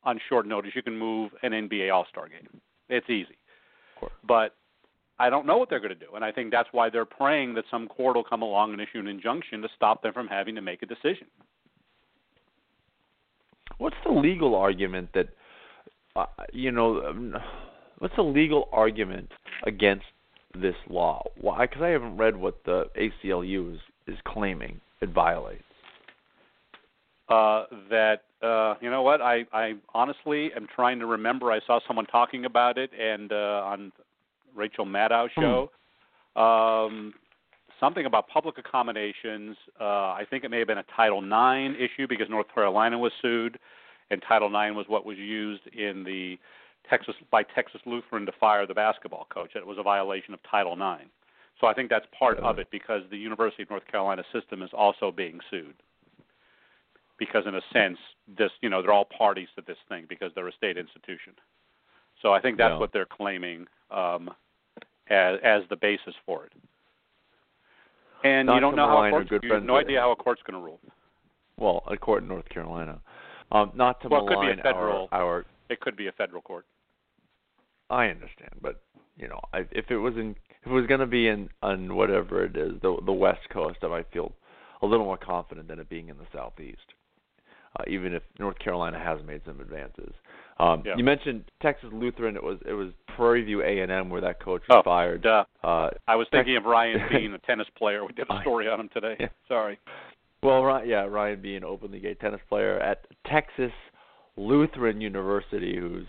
on 0.04 0.20
short 0.28 0.48
notice, 0.48 0.72
you 0.74 0.82
can 0.82 0.98
move 0.98 1.30
an 1.44 1.52
NBA 1.52 1.94
All 1.94 2.08
Star 2.10 2.28
game. 2.28 2.48
It's 2.90 3.08
easy. 3.12 3.38
But 4.28 4.56
I 5.20 5.30
don't 5.30 5.46
know 5.46 5.58
what 5.58 5.70
they're 5.70 5.80
going 5.80 5.94
to 5.94 5.96
do, 5.96 6.16
and 6.16 6.26
I 6.26 6.32
think 6.32 6.50
that's 6.50 6.68
why 6.72 6.90
they're 6.90 7.06
praying 7.06 7.54
that 7.54 7.66
some 7.70 7.88
court 7.88 8.16
will 8.16 8.24
come 8.24 8.42
along 8.42 8.72
and 8.72 8.82
issue 8.82 8.98
an 8.98 9.08
injunction 9.08 9.62
to 9.62 9.68
stop 9.76 10.02
them 10.02 10.14
from 10.14 10.28
having 10.28 10.56
to 10.56 10.62
make 10.62 10.82
a 10.82 10.88
decision. 10.88 11.28
What's 13.78 13.98
the 14.04 14.14
legal 14.14 14.56
argument 14.56 15.10
that 15.14 15.30
uh, 16.16 16.26
you 16.54 16.72
know? 16.72 17.06
Um, 17.06 17.36
what's 18.00 18.16
the 18.16 18.24
legal 18.24 18.68
argument 18.72 19.30
against 19.68 20.06
this 20.60 20.76
law? 20.90 21.22
Why? 21.40 21.68
Because 21.68 21.84
I 21.84 21.90
haven't 21.90 22.18
read 22.18 22.36
what 22.36 22.64
the 22.66 22.86
ACLU 22.98 23.76
is 23.76 23.80
is 24.08 24.18
claiming 24.26 24.82
it 25.02 25.10
violates. 25.10 25.65
Uh, 27.28 27.66
that 27.90 28.22
uh, 28.44 28.76
you 28.82 28.90
know 28.92 29.02
what 29.02 29.20
I 29.22 29.46
I 29.52 29.74
honestly 29.94 30.52
am 30.56 30.68
trying 30.74 31.00
to 31.00 31.08
remember. 31.08 31.52
I 31.52 31.60
saw 31.66 31.80
someone 31.88 32.06
talking 32.06 32.46
about 32.46 32.78
it 32.78 32.92
and 32.94 33.32
uh, 33.32 33.64
on 33.66 33.92
Rachel 34.54 34.86
Maddow 34.86 35.28
hmm. 35.36 35.42
show. 35.42 35.72
Um, 36.40 37.14
something 37.80 38.06
about 38.06 38.28
public 38.28 38.58
accommodations. 38.58 39.58
Uh, 39.80 40.14
I 40.14 40.24
think 40.30 40.44
it 40.44 40.50
may 40.50 40.60
have 40.60 40.68
been 40.68 40.78
a 40.78 40.86
Title 40.96 41.20
IX 41.20 41.76
issue 41.80 42.08
because 42.08 42.30
North 42.30 42.48
Carolina 42.54 42.98
was 42.98 43.12
sued, 43.22 43.58
and 44.12 44.22
Title 44.28 44.50
IX 44.50 44.76
was 44.76 44.86
what 44.88 45.06
was 45.06 45.18
used 45.18 45.66
in 45.68 46.04
the 46.04 46.38
Texas 46.90 47.16
by 47.32 47.44
Texas 47.44 47.82
Lutheran 47.86 48.26
to 48.26 48.32
fire 48.40 48.68
the 48.68 48.74
basketball 48.74 49.28
coach. 49.34 49.52
It 49.56 49.66
was 49.66 49.78
a 49.80 49.84
violation 49.84 50.34
of 50.34 50.40
Title 50.50 50.74
IX. 50.74 51.10
So 51.60 51.68
I 51.68 51.74
think 51.74 51.90
that's 51.90 52.06
part 52.18 52.38
of 52.40 52.60
it 52.60 52.68
because 52.70 53.02
the 53.10 53.18
University 53.18 53.64
of 53.64 53.70
North 53.70 53.88
Carolina 53.88 54.24
system 54.34 54.62
is 54.62 54.70
also 54.74 55.12
being 55.12 55.40
sued. 55.50 55.76
Because 57.18 57.44
in 57.48 57.56
a 57.56 57.62
sense, 57.72 57.98
this 58.38 58.52
you 58.62 58.70
know 58.70 58.82
they're 58.82 58.94
all 58.94 59.08
parties 59.18 59.48
to 59.56 59.64
this 59.66 59.78
thing 59.88 60.06
because 60.10 60.32
they're 60.36 60.48
a 60.48 60.54
state 60.54 60.78
institution. 60.78 61.34
So 62.22 62.34
I 62.34 62.42
think 62.42 62.58
that's 62.58 62.74
yeah. 62.74 62.78
what 62.78 62.92
they're 62.92 63.06
claiming 63.06 63.68
um, 63.92 64.30
as 65.10 65.38
as 65.44 65.62
the 65.70 65.76
basis 65.76 66.16
for 66.26 66.46
it. 66.46 66.54
And 68.24 68.50
you 68.50 68.60
don't 68.60 68.76
know 68.76 68.88
how 68.88 69.06
a 69.06 69.10
court's, 69.12 69.30
good 69.30 69.44
you 69.44 69.54
have 69.54 69.64
no 69.64 69.78
idea 69.78 70.00
how 70.00 70.12
a 70.12 70.16
court's 70.16 70.42
going 70.46 70.60
to 70.60 70.66
rule. 70.66 70.80
Well, 71.58 71.84
a 71.88 71.96
court 71.96 72.24
in 72.24 72.28
North 72.30 72.50
Carolina. 72.50 73.00
Um, 73.52 73.72
not 73.76 74.02
to 74.02 74.10
well, 74.10 74.26
malign 74.26 74.50
it 74.50 74.56
could 74.56 74.62
be 74.62 74.62
a 74.62 74.64
federal. 74.64 75.10
our, 75.12 75.22
our. 75.22 75.46
It 75.70 75.80
could 75.80 75.96
be 75.96 76.08
a 76.08 76.12
federal 76.12 76.42
court. 76.42 76.66
I 77.90 78.08
understand, 78.08 78.52
but 78.62 78.82
you 79.18 79.28
know, 79.28 79.40
I, 79.54 79.60
if 79.72 79.92
it 79.92 79.98
was 79.98 80.16
in, 80.16 80.36
if 80.64 80.68
it 80.68 80.74
was 80.74 80.88
going 80.88 81.00
to 81.00 81.06
be 81.06 81.28
in 81.28 81.50
on 81.62 81.96
whatever 81.96 82.44
it 82.44 82.58
is, 82.58 82.74
the 82.82 82.98
the 83.06 83.14
West 83.14 83.48
Coast, 83.52 83.78
I 83.84 83.88
might 83.88 84.12
feel 84.12 84.34
a 84.82 84.86
little 84.86 85.06
more 85.06 85.18
confident 85.18 85.68
than 85.68 85.80
it 85.80 85.90
being 85.90 86.10
in 86.10 86.18
the 86.18 86.26
Southeast. 86.34 86.94
Uh, 87.78 87.84
even 87.88 88.14
if 88.14 88.24
North 88.40 88.58
Carolina 88.60 88.98
has 89.00 89.20
made 89.26 89.42
some 89.46 89.60
advances. 89.60 90.14
Um, 90.60 90.84
yeah. 90.86 90.94
You 90.96 91.04
mentioned 91.04 91.44
Texas 91.62 91.90
Lutheran. 91.92 92.38
It 92.38 92.44
was 92.44 92.60
it 92.66 92.74
was 92.74 92.92
Prairie 93.16 93.44
View 93.44 93.62
A 93.62 93.80
and 93.82 93.92
M 93.92 94.10
where 94.10 94.22
that 94.22 94.42
coach 94.42 94.62
was 94.70 94.80
oh, 94.80 94.84
fired. 94.84 95.24
Duh. 95.24 95.44
Uh, 95.64 95.90
I 96.08 96.16
was 96.16 96.28
thinking 96.32 96.56
of 96.56 96.64
Ryan 96.64 97.00
being 97.12 97.34
a 97.34 97.40
tennis 97.40 97.68
player. 97.78 98.06
We 98.06 98.14
did 98.14 98.28
a 98.30 98.42
story 98.42 98.70
on 98.70 98.80
him 98.80 98.90
today. 98.94 99.16
Yeah. 99.20 99.28
Sorry. 99.50 99.80
Well, 100.42 100.64
Ryan, 100.64 100.88
yeah, 100.88 101.02
Ryan 101.06 101.42
being 101.42 101.58
an 101.58 101.64
openly 101.66 102.00
gay 102.00 102.14
tennis 102.14 102.40
player 102.48 102.80
at 102.80 103.06
Texas 103.30 103.72
Lutheran 104.38 105.02
University, 105.02 105.76
who's 105.78 106.06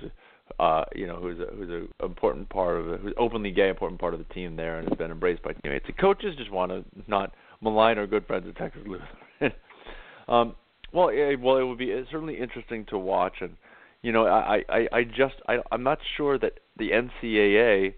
uh, 0.60 0.84
you 0.94 1.06
know, 1.06 1.16
who's 1.16 1.38
a 1.40 1.46
who's 1.54 1.70
a 1.70 2.04
important 2.04 2.48
part 2.48 2.78
of 2.78 2.88
it, 2.88 3.00
who's 3.00 3.14
openly 3.18 3.50
gay, 3.50 3.68
important 3.68 4.00
part 4.00 4.14
of 4.14 4.20
the 4.20 4.34
team 4.34 4.56
there, 4.56 4.78
and 4.78 4.88
has 4.88 4.96
been 4.96 5.10
embraced 5.10 5.42
by 5.42 5.52
teammates. 5.52 5.86
The 5.86 5.92
coaches 5.92 6.34
just 6.38 6.50
want 6.50 6.70
to 6.70 6.84
not 7.08 7.34
malign 7.60 7.98
our 7.98 8.06
good 8.06 8.26
friends 8.26 8.46
at 8.48 8.56
Texas 8.56 8.82
Lutheran. 8.86 9.52
um, 10.28 10.54
well, 10.92 11.12
yeah, 11.12 11.34
well, 11.40 11.56
it 11.56 11.64
would 11.64 11.78
be 11.78 11.92
certainly 12.10 12.38
interesting 12.38 12.84
to 12.86 12.98
watch, 12.98 13.34
and 13.40 13.56
you 14.02 14.12
know, 14.12 14.26
I 14.26 14.62
I 14.68 14.88
I 14.92 15.04
just 15.04 15.34
I 15.48 15.58
I'm 15.70 15.82
not 15.82 15.98
sure 16.16 16.38
that 16.38 16.54
the 16.78 16.90
NCAA, 16.90 17.94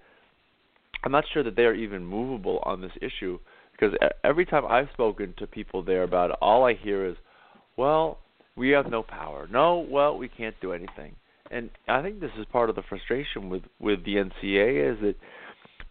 I'm 1.05 1.13
not 1.13 1.25
sure 1.33 1.43
that 1.43 1.57
they 1.57 1.65
are 1.65 1.75
even 1.75 2.05
movable 2.05 2.61
on 2.65 2.81
this 2.81 2.93
issue 3.01 3.39
because 3.73 3.97
every 4.25 4.45
time 4.45 4.65
I've 4.67 4.89
spoken 4.93 5.35
to 5.39 5.47
people 5.47 5.83
there 5.83 6.03
about 6.03 6.31
it, 6.31 6.37
all 6.41 6.65
I 6.65 6.75
hear 6.75 7.07
is, 7.07 7.17
well, 7.77 8.19
we 8.57 8.71
have 8.71 8.91
no 8.91 9.03
power. 9.03 9.47
No, 9.51 9.87
well, 9.89 10.19
we 10.19 10.29
can't 10.29 10.57
do 10.61 10.73
anything. 10.73 11.15
And 11.51 11.71
I 11.87 12.03
think 12.03 12.21
this 12.21 12.33
is 12.39 12.45
part 12.53 12.69
of 12.69 12.77
the 12.77 12.83
frustration 12.83 13.49
with 13.49 13.63
with 13.81 14.05
the 14.05 14.17
NCAA 14.17 14.93
is 14.93 15.01
that 15.03 15.15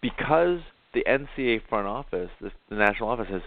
because 0.02 0.60
the 0.94 1.04
NCAA 1.08 1.62
front 1.68 1.88
office, 1.88 2.30
the, 2.42 2.52
the 2.70 2.76
national 2.76 3.10
office, 3.10 3.28
has 3.30 3.42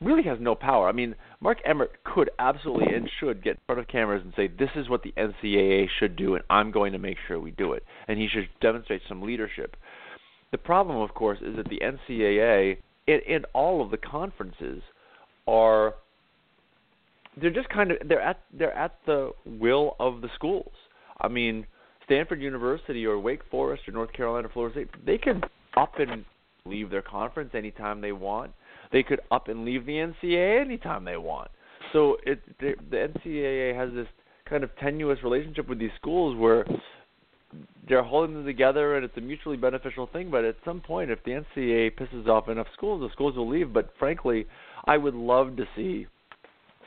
really 0.00 0.22
has 0.24 0.38
no 0.40 0.54
power. 0.54 0.88
I 0.88 0.92
mean, 0.92 1.14
Mark 1.40 1.58
Emmert 1.64 2.02
could 2.02 2.30
absolutely 2.38 2.94
and 2.94 3.08
should 3.20 3.44
get 3.44 3.52
in 3.56 3.60
front 3.66 3.80
of 3.80 3.88
cameras 3.88 4.22
and 4.24 4.32
say, 4.34 4.48
"This 4.48 4.70
is 4.74 4.88
what 4.88 5.02
the 5.02 5.12
NCAA 5.16 5.88
should 5.98 6.16
do, 6.16 6.34
and 6.34 6.44
I'm 6.50 6.70
going 6.72 6.92
to 6.92 6.98
make 6.98 7.16
sure 7.26 7.38
we 7.38 7.52
do 7.52 7.74
it." 7.74 7.84
And 8.08 8.18
he 8.18 8.28
should 8.28 8.48
demonstrate 8.60 9.02
some 9.08 9.22
leadership. 9.22 9.76
The 10.50 10.58
problem, 10.58 10.96
of 10.96 11.14
course, 11.14 11.38
is 11.40 11.56
that 11.56 11.68
the 11.68 11.80
NCAA 11.80 12.78
and, 13.06 13.22
and 13.28 13.46
all 13.54 13.80
of 13.82 13.90
the 13.90 13.96
conferences 13.96 14.82
are 15.46 15.94
they're 17.36 17.50
just 17.50 17.68
kind 17.68 17.92
of 17.92 17.98
they're 18.04 18.20
at 18.20 18.40
they're 18.52 18.76
at 18.76 18.96
the 19.06 19.30
will 19.46 19.94
of 20.00 20.20
the 20.20 20.28
schools. 20.34 20.72
I 21.20 21.28
mean, 21.28 21.66
Stanford 22.04 22.40
University 22.40 23.06
or 23.06 23.18
Wake 23.18 23.42
Forest 23.50 23.88
or 23.88 23.92
North 23.92 24.12
Carolina, 24.12 24.48
Florida 24.52 24.74
State, 24.74 25.06
they 25.06 25.18
can 25.18 25.42
up 25.76 25.98
and 25.98 26.24
leave 26.64 26.90
their 26.90 27.02
conference 27.02 27.50
anytime 27.54 28.00
they 28.00 28.12
want 28.12 28.52
they 28.92 29.02
could 29.02 29.20
up 29.30 29.48
and 29.48 29.64
leave 29.64 29.86
the 29.86 29.92
NCAA 29.92 30.60
anytime 30.60 31.04
they 31.04 31.16
want. 31.16 31.50
So 31.92 32.16
it 32.24 32.40
the, 32.58 32.74
the 32.90 32.96
NCAA 32.96 33.74
has 33.76 33.92
this 33.94 34.08
kind 34.48 34.64
of 34.64 34.70
tenuous 34.80 35.22
relationship 35.22 35.68
with 35.68 35.78
these 35.78 35.90
schools 36.00 36.36
where 36.36 36.66
they're 37.88 38.02
holding 38.02 38.34
them 38.34 38.44
together 38.44 38.96
and 38.96 39.04
it's 39.04 39.16
a 39.16 39.20
mutually 39.20 39.56
beneficial 39.56 40.08
thing. 40.12 40.30
But 40.30 40.44
at 40.44 40.56
some 40.64 40.80
point, 40.80 41.10
if 41.10 41.22
the 41.24 41.32
NCAA 41.32 41.98
pisses 41.98 42.28
off 42.28 42.48
enough 42.48 42.66
schools, 42.74 43.00
the 43.00 43.12
schools 43.12 43.36
will 43.36 43.48
leave. 43.48 43.72
But 43.72 43.90
frankly, 43.98 44.46
I 44.86 44.96
would 44.96 45.14
love 45.14 45.56
to 45.56 45.64
see 45.76 46.06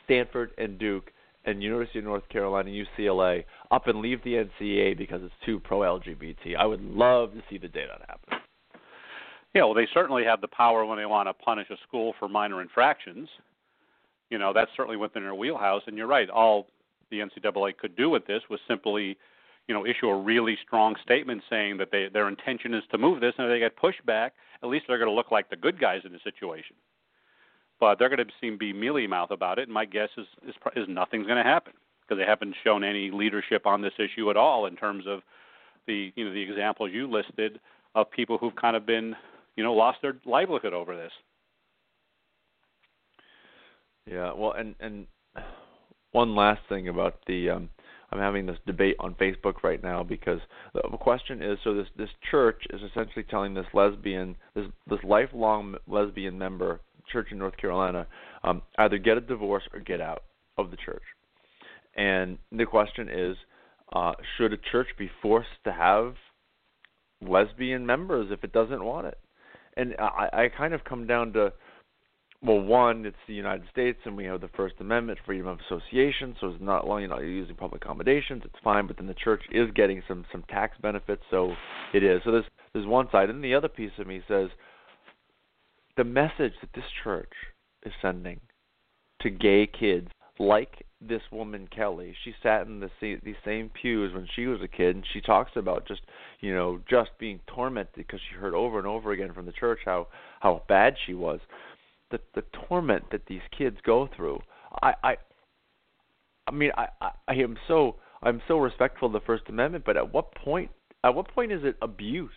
Stanford 0.06 0.52
and 0.58 0.78
Duke 0.78 1.12
and 1.46 1.64
University 1.64 2.00
of 2.00 2.06
North 2.06 2.28
Carolina, 2.30 2.70
UCLA, 2.70 3.46
up 3.72 3.88
and 3.88 4.00
leave 4.00 4.24
the 4.24 4.46
NCAA 4.62 4.98
because 4.98 5.22
it's 5.24 5.34
too 5.46 5.60
pro-LGBT. 5.60 6.56
I 6.58 6.66
would 6.66 6.84
love 6.84 7.34
to 7.34 7.42
see 7.50 7.58
the 7.58 7.68
day 7.68 7.86
that 7.88 8.08
happen. 8.08 8.41
Yeah, 9.54 9.64
well, 9.64 9.74
they 9.74 9.88
certainly 9.94 10.24
have 10.24 10.40
the 10.40 10.48
power 10.48 10.86
when 10.86 10.98
they 10.98 11.06
want 11.06 11.28
to 11.28 11.34
punish 11.34 11.70
a 11.70 11.76
school 11.88 12.14
for 12.20 12.30
minor 12.30 12.62
infractions. 12.62 13.28
You 14.30 14.38
know, 14.38 14.54
that's 14.54 14.72
certainly 14.78 14.98
within 14.98 15.24
their 15.24 15.36
wheelhouse. 15.36 15.84
And 15.88 15.98
you're 15.98 16.08
right. 16.08 16.30
All 16.30 16.68
the 17.10 17.20
NCAA 17.20 17.78
could 17.78 17.96
do 17.98 18.10
with 18.10 18.26
this 18.26 18.42
was 18.50 18.62
simply, 18.68 19.18
you 19.68 19.76
know, 19.76 19.86
issue 19.86 20.08
a 20.08 20.18
really 20.18 20.58
strong 20.66 20.96
statement 21.04 21.44
saying 21.50 21.78
that 21.78 21.90
they, 21.92 22.08
their 22.12 22.30
intention 22.30 22.74
is 22.74 22.84
to 22.92 22.98
move 22.98 23.20
this, 23.20 23.34
and 23.38 23.48
if 23.48 23.54
they 23.54 23.60
get 23.60 23.78
pushback, 23.78 24.32
at 24.64 24.70
least 24.70 24.86
they're 24.88 24.98
going 24.98 25.10
to 25.10 25.16
look 25.16 25.32
like 25.32 25.50
the 25.50 25.58
good 25.58 25.80
guys 25.80 26.02
in 26.06 26.14
the 26.14 26.20
situation. 26.24 26.76
But 27.80 28.00
they're 28.00 28.10
going 28.10 28.26
to 28.26 28.34
seem 28.40 28.58
be 28.58 28.72
mealy 28.72 29.06
mouth 29.08 29.32
about 29.32 29.60
it. 29.60 29.64
And 29.64 29.74
my 29.74 29.86
guess 29.86 30.10
is 30.18 30.28
is, 30.48 30.56
is 30.76 30.86
nothing's 30.88 31.26
going 31.26 31.44
to 31.44 31.50
happen 31.50 31.74
because 32.02 32.22
they 32.22 32.30
haven't 32.30 32.56
shown 32.64 32.84
any 32.84 33.12
leadership 33.12 33.66
on 33.66 33.82
this 33.82 33.94
issue 33.98 34.30
at 34.30 34.38
all 34.38 34.66
in 34.68 34.76
terms 34.78 35.06
of 35.08 35.22
the 35.88 36.14
you 36.16 36.24
know 36.24 36.32
the 36.32 36.42
examples 36.42 36.92
you 36.94 37.10
listed 37.10 37.60
of 37.96 38.10
people 38.12 38.38
who've 38.38 38.56
kind 38.56 38.76
of 38.76 38.86
been 38.86 39.16
you 39.62 39.68
know 39.68 39.74
lost 39.74 40.00
their 40.02 40.16
livelihood 40.26 40.74
over 40.74 40.98
this. 40.98 41.12
Yeah, 44.08 44.34
well, 44.34 44.54
and 44.54 44.74
and 44.80 45.06
one 46.14 46.36
last 46.36 46.62
thing 46.68 46.88
about 46.88 47.20
the 47.28 47.52
um 47.52 47.70
I'm 48.12 48.18
having 48.18 48.48
this 48.48 48.58
debate 48.66 48.96
on 49.00 49.14
Facebook 49.14 49.62
right 49.62 49.82
now 49.82 50.02
because 50.02 50.40
the 50.74 50.98
question 50.98 51.44
is 51.44 51.60
so 51.64 51.76
this 51.76 51.86
this 51.96 52.10
church 52.32 52.64
is 52.72 52.82
essentially 52.82 53.24
telling 53.30 53.54
this 53.54 53.68
lesbian 53.72 54.36
this 54.56 54.66
this 54.90 55.00
lifelong 55.04 55.76
lesbian 55.88 56.40
member 56.40 56.82
church 57.12 57.28
in 57.30 57.38
North 57.38 57.58
Carolina 57.58 58.08
um 58.44 58.64
either 58.80 58.98
get 58.98 59.18
a 59.18 59.22
divorce 59.22 59.64
or 59.76 59.80
get 59.80 60.02
out 60.02 60.24
of 60.58 60.72
the 60.72 60.78
church. 60.78 61.04
And 61.96 62.40
the 62.52 62.66
question 62.66 63.10
is 63.10 63.38
uh 63.94 64.14
should 64.38 64.54
a 64.54 64.58
church 64.72 64.88
be 64.98 65.12
forced 65.22 65.50
to 65.66 65.72
have 65.72 66.16
lesbian 67.22 67.86
members 67.86 68.32
if 68.32 68.44
it 68.44 68.52
doesn't 68.52 68.84
want 68.84 69.06
it? 69.06 69.20
And 69.78 69.96
I 70.00 70.30
I 70.34 70.50
kind 70.56 70.74
of 70.74 70.84
come 70.84 71.08
down 71.08 71.34
to 71.34 71.54
well, 72.44 72.60
one, 72.60 73.06
it's 73.06 73.16
the 73.28 73.36
United 73.36 73.68
States, 73.72 74.00
and 74.04 74.18
we 74.18 74.26
have 74.26 74.42
the 74.42 74.50
First 74.56 74.74
Amendment, 74.80 75.20
freedom 75.26 75.46
of 75.46 75.60
association, 75.60 76.36
so 76.42 76.48
it's 76.48 76.62
not 76.62 76.86
you 77.00 77.08
know, 77.08 77.20
you're 77.20 77.30
using 77.30 77.56
public 77.56 77.84
accommodations, 77.84 78.42
it's 78.44 78.56
fine. 78.64 78.88
But 78.88 78.98
then 78.98 79.06
the 79.06 79.14
church 79.14 79.44
is 79.52 79.70
getting 79.76 80.02
some 80.08 80.26
some 80.32 80.44
tax 80.50 80.76
benefits, 80.82 81.22
so 81.30 81.54
it 81.94 82.04
is. 82.04 82.22
So 82.26 82.32
there's 82.32 82.46
there's 82.74 82.88
one 82.88 83.08
side, 83.12 83.30
and 83.30 83.44
the 83.44 83.54
other 83.54 83.68
piece 83.68 83.92
of 84.00 84.08
me 84.08 84.24
says 84.28 84.50
the 85.98 86.04
message 86.04 86.54
that 86.62 86.74
this 86.74 86.86
church 87.04 87.32
is 87.86 87.94
sending 88.02 88.40
to 89.22 89.30
gay 89.30 89.68
kids, 89.68 90.08
like 90.42 90.86
this 91.00 91.22
woman 91.32 91.68
Kelly, 91.74 92.16
she 92.24 92.34
sat 92.44 92.68
in 92.68 92.80
the 92.80 92.90
these 93.02 93.36
same 93.46 93.70
pews 93.70 94.14
when 94.14 94.28
she 94.36 94.46
was 94.48 94.60
a 94.62 94.68
kid, 94.68 94.96
and 94.96 95.06
she 95.14 95.22
talks 95.22 95.52
about 95.56 95.88
just 95.88 96.02
you 96.40 96.54
know 96.54 96.80
just 96.90 97.12
being 97.20 97.40
tormented 97.48 97.96
because 97.96 98.20
she 98.30 98.36
heard 98.36 98.54
over 98.54 98.78
and 98.78 98.88
over 98.88 99.12
again 99.12 99.34
from 99.34 99.46
the 99.46 99.52
church 99.52 99.80
how 99.86 100.08
how 100.40 100.62
bad 100.68 100.96
she 101.06 101.14
was 101.14 101.40
the 102.12 102.20
the 102.36 102.44
torment 102.68 103.06
that 103.12 103.26
these 103.28 103.42
kids 103.58 103.78
go 103.84 104.08
through. 104.16 104.40
I 104.82 104.94
I 105.04 105.16
I 106.48 106.52
mean 106.52 106.72
I 106.78 106.88
I, 107.02 107.12
I 107.28 107.34
am 107.36 107.58
so 107.68 107.96
I'm 108.22 108.42
so 108.48 108.58
respectful 108.58 109.08
of 109.08 109.14
the 109.14 109.22
First 109.22 109.44
Amendment, 109.50 109.84
but 109.86 109.98
at 109.98 110.14
what 110.14 110.36
point 110.36 110.70
at 111.04 111.16
what 111.16 111.28
point 111.30 111.52
is 111.52 111.62
it 111.64 111.78
abuse 111.82 112.32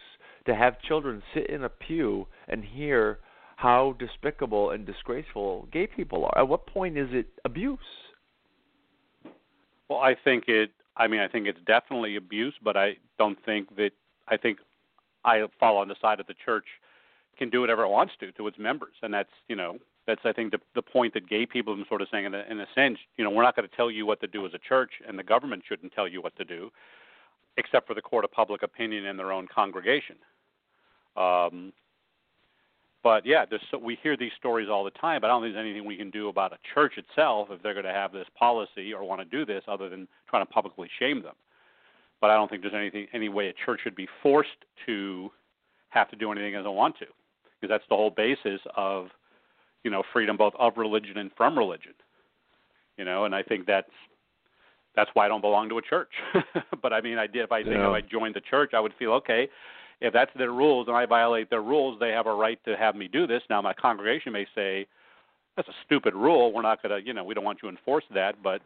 to 0.47 0.55
have 0.55 0.81
children 0.81 1.23
sit 1.35 1.49
in 1.49 1.65
a 1.65 1.69
pew 1.69 2.27
and 2.49 2.65
hear 2.65 3.19
how 3.57 3.97
despicable 3.99 4.71
and 4.71 4.85
disgraceful 4.87 5.69
gay 5.73 5.87
people 5.87 6.25
are? 6.25 6.39
At 6.39 6.49
what 6.49 6.67
point 6.67 6.99
is 6.99 7.09
it 7.13 7.27
abuse? 7.45 7.79
Well, 9.89 10.01
I 10.01 10.15
think 10.23 10.45
it. 10.49 10.71
I 10.97 11.09
mean, 11.09 11.21
I 11.21 11.29
think 11.29 11.47
it's 11.47 11.59
definitely 11.67 12.17
abuse, 12.17 12.55
but 12.63 12.77
I 12.77 12.97
don't 13.19 13.39
think 13.45 13.75
that. 13.77 13.91
I 14.27 14.37
think 14.39 14.59
I 15.25 15.45
fall 15.61 15.77
on 15.77 15.89
the 15.89 15.97
side 16.01 16.21
of 16.21 16.27
the 16.27 16.35
church 16.45 16.65
can 17.37 17.51
do 17.51 17.61
whatever 17.61 17.83
it 17.83 17.89
wants 17.89 18.15
to 18.21 18.33
to 18.33 18.47
its 18.47 18.59
members, 18.59 18.95
and 19.03 19.13
that's 19.13 19.31
you 19.49 19.57
know 19.57 19.79
that's 20.07 20.21
I 20.25 20.33
think 20.33 20.53
the 20.53 20.61
the 20.75 20.83
point 20.83 21.15
that 21.15 21.29
gay 21.29 21.47
people 21.47 21.73
have 21.73 21.79
been 21.79 21.89
sort 21.89 22.03
of 22.03 22.09
saying 22.11 22.27
in 22.27 22.35
a, 22.35 22.45
in 22.51 22.61
a 22.61 22.67
sense, 22.75 22.99
you 23.17 23.25
know, 23.25 23.31
we're 23.31 23.43
not 23.43 23.57
going 23.57 23.69
to 23.69 23.77
tell 23.77 23.91
you 23.91 24.07
what 24.07 24.21
to 24.21 24.27
do 24.27 24.47
as 24.47 24.55
a 24.55 24.59
church, 24.59 24.93
and 25.07 25.19
the 25.19 25.23
government 25.23 25.63
shouldn't 25.69 25.93
tell 25.93 26.09
you 26.09 26.23
what 26.23 26.37
to 26.37 26.45
do, 26.45 26.71
except 27.57 27.87
for 27.87 27.95
the 27.95 28.03
court 28.03 28.25
of 28.25 28.33
public 28.33 28.63
opinion 28.63 29.05
in 29.05 29.17
their 29.17 29.33
own 29.33 29.47
congregation. 29.53 30.17
Um, 31.17 31.73
but 33.05 33.25
yeah, 33.25 33.45
there's 33.49 33.63
so, 33.71 33.79
we 33.79 33.97
hear 34.03 34.17
these 34.17 34.33
stories 34.37 34.69
all 34.69 34.83
the 34.83 34.91
time, 34.91 35.21
but 35.21 35.29
I 35.29 35.35
don't 35.35 35.43
think 35.43 35.55
there's 35.55 35.65
anything 35.65 35.85
we 35.85 35.97
can 35.97 36.11
do 36.11 36.29
about 36.29 36.53
a 36.53 36.59
church 36.75 36.95
itself 36.97 37.49
if 37.51 37.63
they're 37.63 37.75
going 37.75 37.87
to 37.87 37.93
have 37.93 38.11
this 38.11 38.27
policy 38.37 38.93
or 38.93 39.05
want 39.05 39.21
to 39.21 39.25
do 39.25 39.47
this, 39.47 39.63
other 39.69 39.89
than 39.89 40.09
trying 40.29 40.45
to 40.45 40.51
publicly 40.51 40.89
shame 40.99 41.23
them. 41.23 41.35
But 42.21 42.31
I 42.31 42.35
don't 42.35 42.51
think 42.51 42.63
there's 42.63 42.75
anything 42.75 43.07
any 43.13 43.29
way 43.29 43.49
a 43.49 43.53
church 43.65 43.81
should 43.85 43.95
be 43.95 44.09
forced 44.23 44.49
to 44.87 45.31
have 45.91 46.11
to 46.11 46.17
do 46.17 46.33
anything 46.33 46.55
it 46.55 46.57
doesn't 46.57 46.75
want 46.75 46.99
to 46.99 47.07
because 47.61 47.73
that's 47.73 47.89
the 47.89 47.97
whole 47.97 48.11
basis 48.11 48.61
of 48.77 49.07
you 49.85 49.91
know 49.91 50.03
freedom 50.13 50.37
both 50.37 50.53
of 50.59 50.77
religion 50.77 51.19
and 51.19 51.31
from 51.37 51.57
religion 51.57 51.93
you 52.99 53.05
know 53.05 53.25
and 53.25 53.35
i 53.35 53.43
think 53.43 53.65
that's 53.67 53.91
that's 54.97 55.11
why 55.15 55.25
i 55.25 55.29
don't 55.29 55.41
belong 55.41 55.69
to 55.69 55.79
a 55.79 55.83
church 55.83 56.11
but 56.83 56.93
i 56.93 57.01
mean 57.01 57.17
i 57.17 57.27
did 57.27 57.45
if 57.45 57.53
i 57.53 57.63
think 57.63 57.77
yeah. 57.77 57.89
if 57.89 57.95
i 57.95 58.01
joined 58.01 58.35
the 58.35 58.41
church 58.41 58.73
i 58.75 58.81
would 58.81 58.93
feel 58.99 59.13
okay 59.13 59.49
if 60.01 60.13
that's 60.13 60.31
their 60.37 60.53
rules 60.53 60.89
and 60.89 60.97
i 60.97 61.07
violate 61.07 61.49
their 61.51 61.63
rules 61.63 61.99
they 62.01 62.11
have 62.11 62.27
a 62.27 62.35
right 62.35 62.59
to 62.65 62.77
have 62.77 62.95
me 62.97 63.09
do 63.09 63.27
this 63.27 63.43
now 63.51 63.61
my 63.61 63.75
congregation 63.75 64.33
may 64.33 64.47
say 64.55 64.87
that's 65.57 65.69
a 65.69 65.75
stupid 65.87 66.15
rule 66.15 66.53
we're 66.53 66.63
not 66.63 66.83
going 66.83 66.99
to 66.99 67.07
you 67.07 67.13
know 67.13 67.25
we 67.25 67.35
don't 67.35 67.45
want 67.45 67.59
you 67.63 67.71
to 67.71 67.77
enforce 67.77 68.05
that 68.13 68.35
but 68.43 68.61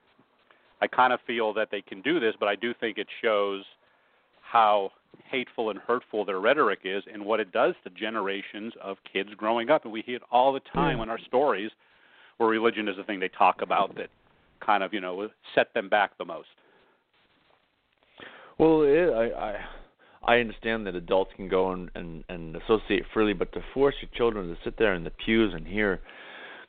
i 0.81 0.87
kind 0.87 1.13
of 1.13 1.21
feel 1.27 1.53
that 1.53 1.69
they 1.71 1.81
can 1.81 2.03
do 2.03 2.19
this 2.21 2.35
but 2.39 2.49
i 2.49 2.55
do 2.55 2.73
think 2.81 2.99
it 2.99 3.07
shows 3.23 3.65
how 4.41 4.91
hateful 5.31 5.71
and 5.71 5.79
hurtful 5.79 6.25
their 6.25 6.41
rhetoric 6.41 6.81
is 6.85 7.03
and 7.13 7.25
what 7.25 7.41
it 7.41 7.53
does 7.53 7.75
to 7.85 7.91
generations 7.91 8.73
of 8.83 8.97
kids 9.11 9.31
growing 9.37 9.71
up. 9.71 9.85
And 9.85 9.93
we 9.93 10.03
hear 10.03 10.17
it 10.17 10.23
all 10.31 10.53
the 10.53 10.61
time 10.73 11.01
in 11.01 11.09
our 11.09 11.19
stories 11.27 11.71
where 12.39 12.49
religion 12.49 12.89
is 12.89 12.97
the 12.97 13.05
thing 13.05 13.21
they 13.21 13.29
talk 13.29 13.63
about 13.63 13.95
that 13.97 14.09
kind 14.65 14.83
of, 14.83 14.93
you 14.95 15.01
know, 15.01 15.29
set 15.55 15.73
them 15.75 15.89
back 15.89 16.17
the 16.19 16.25
most. 16.25 16.49
Well, 18.59 18.83
it, 18.83 19.11
I, 19.11 19.51
I 19.51 19.65
I 20.27 20.39
understand 20.39 20.87
that 20.87 20.95
adults 20.95 21.31
can 21.37 21.49
go 21.49 21.73
and, 21.73 21.91
and 21.95 22.25
and 22.29 22.57
associate 22.57 23.05
freely, 23.15 23.33
but 23.33 23.53
to 23.53 23.61
force 23.73 23.95
your 24.01 24.11
children 24.17 24.49
to 24.49 24.57
sit 24.65 24.77
there 24.79 24.95
in 24.95 25.05
the 25.05 25.13
pews 25.25 25.55
and 25.55 25.67
hear 25.67 26.01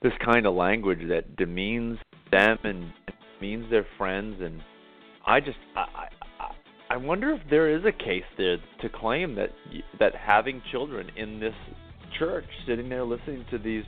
this 0.01 0.13
kind 0.23 0.45
of 0.45 0.53
language 0.53 0.99
that 1.09 1.35
demeans 1.35 1.97
them 2.31 2.57
and 2.63 2.93
demeans 3.39 3.69
their 3.69 3.85
friends, 3.97 4.37
and 4.41 4.61
I 5.25 5.39
just 5.39 5.57
I 5.75 6.07
I 6.39 6.51
I 6.91 6.97
wonder 6.97 7.31
if 7.31 7.41
there 7.49 7.75
is 7.75 7.83
a 7.85 7.91
case 7.91 8.23
there 8.37 8.57
to 8.81 8.89
claim 8.89 9.35
that 9.35 9.49
that 9.99 10.15
having 10.15 10.61
children 10.71 11.09
in 11.15 11.39
this 11.39 11.55
church 12.17 12.45
sitting 12.67 12.89
there 12.89 13.03
listening 13.03 13.45
to 13.51 13.57
these 13.57 13.83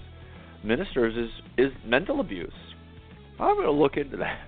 ministers 0.63 1.15
is 1.15 1.29
is 1.57 1.71
mental 1.85 2.19
abuse. 2.19 2.51
I'm 3.39 3.55
going 3.55 3.65
to 3.65 3.71
look 3.71 3.97
into 3.97 4.17
that. 4.17 4.39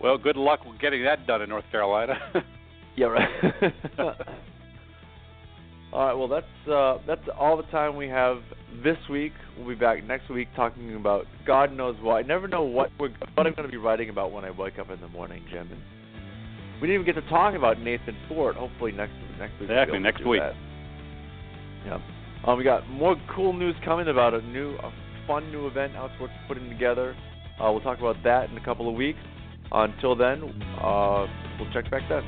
Well, 0.00 0.18
good 0.18 0.36
luck 0.36 0.60
getting 0.80 1.04
that 1.04 1.26
done 1.26 1.42
in 1.42 1.48
North 1.48 1.64
Carolina. 1.70 2.18
yeah, 2.96 3.06
right. 3.06 3.28
all 5.92 6.06
right. 6.06 6.14
Well, 6.14 6.28
that's 6.28 6.68
uh, 6.70 6.98
that's 7.06 7.22
all 7.38 7.56
the 7.56 7.62
time 7.64 7.96
we 7.96 8.08
have 8.08 8.38
this 8.82 8.98
week. 9.10 9.32
We'll 9.56 9.68
be 9.68 9.74
back 9.74 10.04
next 10.04 10.28
week 10.30 10.48
talking 10.54 10.94
about 10.94 11.26
God 11.46 11.72
knows 11.72 11.96
what. 12.00 12.16
I 12.16 12.22
never 12.22 12.48
know 12.48 12.62
what 12.62 12.90
we're, 12.98 13.10
what 13.34 13.46
I'm 13.46 13.54
going 13.54 13.68
to 13.68 13.72
be 13.72 13.76
writing 13.76 14.08
about 14.08 14.32
when 14.32 14.44
I 14.44 14.50
wake 14.50 14.78
up 14.78 14.90
in 14.90 15.00
the 15.00 15.08
morning, 15.08 15.42
Jim. 15.50 15.68
And 15.70 15.80
we 16.80 16.88
didn't 16.88 17.02
even 17.02 17.14
get 17.14 17.20
to 17.20 17.28
talk 17.28 17.54
about 17.54 17.80
Nathan 17.80 18.16
Fort. 18.28 18.56
Hopefully 18.56 18.92
next 18.92 19.12
next 19.38 19.52
week. 19.60 19.70
Exactly 19.70 19.92
we'll 19.92 20.02
next 20.02 20.26
week. 20.26 20.40
That. 20.40 20.54
Yeah. 21.86 21.98
Um, 22.44 22.58
we 22.58 22.64
got 22.64 22.88
more 22.88 23.16
cool 23.34 23.52
news 23.52 23.76
coming 23.84 24.08
about 24.08 24.34
a 24.34 24.42
new, 24.42 24.74
a 24.76 24.92
fun 25.26 25.50
new 25.52 25.68
event 25.68 25.94
Outsports 25.94 26.34
putting 26.48 26.68
together. 26.68 27.16
Uh, 27.60 27.70
we'll 27.70 27.80
talk 27.80 27.98
about 27.98 28.16
that 28.24 28.50
in 28.50 28.56
a 28.56 28.64
couple 28.64 28.88
of 28.88 28.94
weeks. 28.94 29.20
Uh, 29.70 29.82
until 29.84 30.16
then, 30.16 30.42
uh, 30.80 31.26
we'll 31.58 31.72
check 31.72 31.90
back 31.90 32.02
then. 32.08 32.22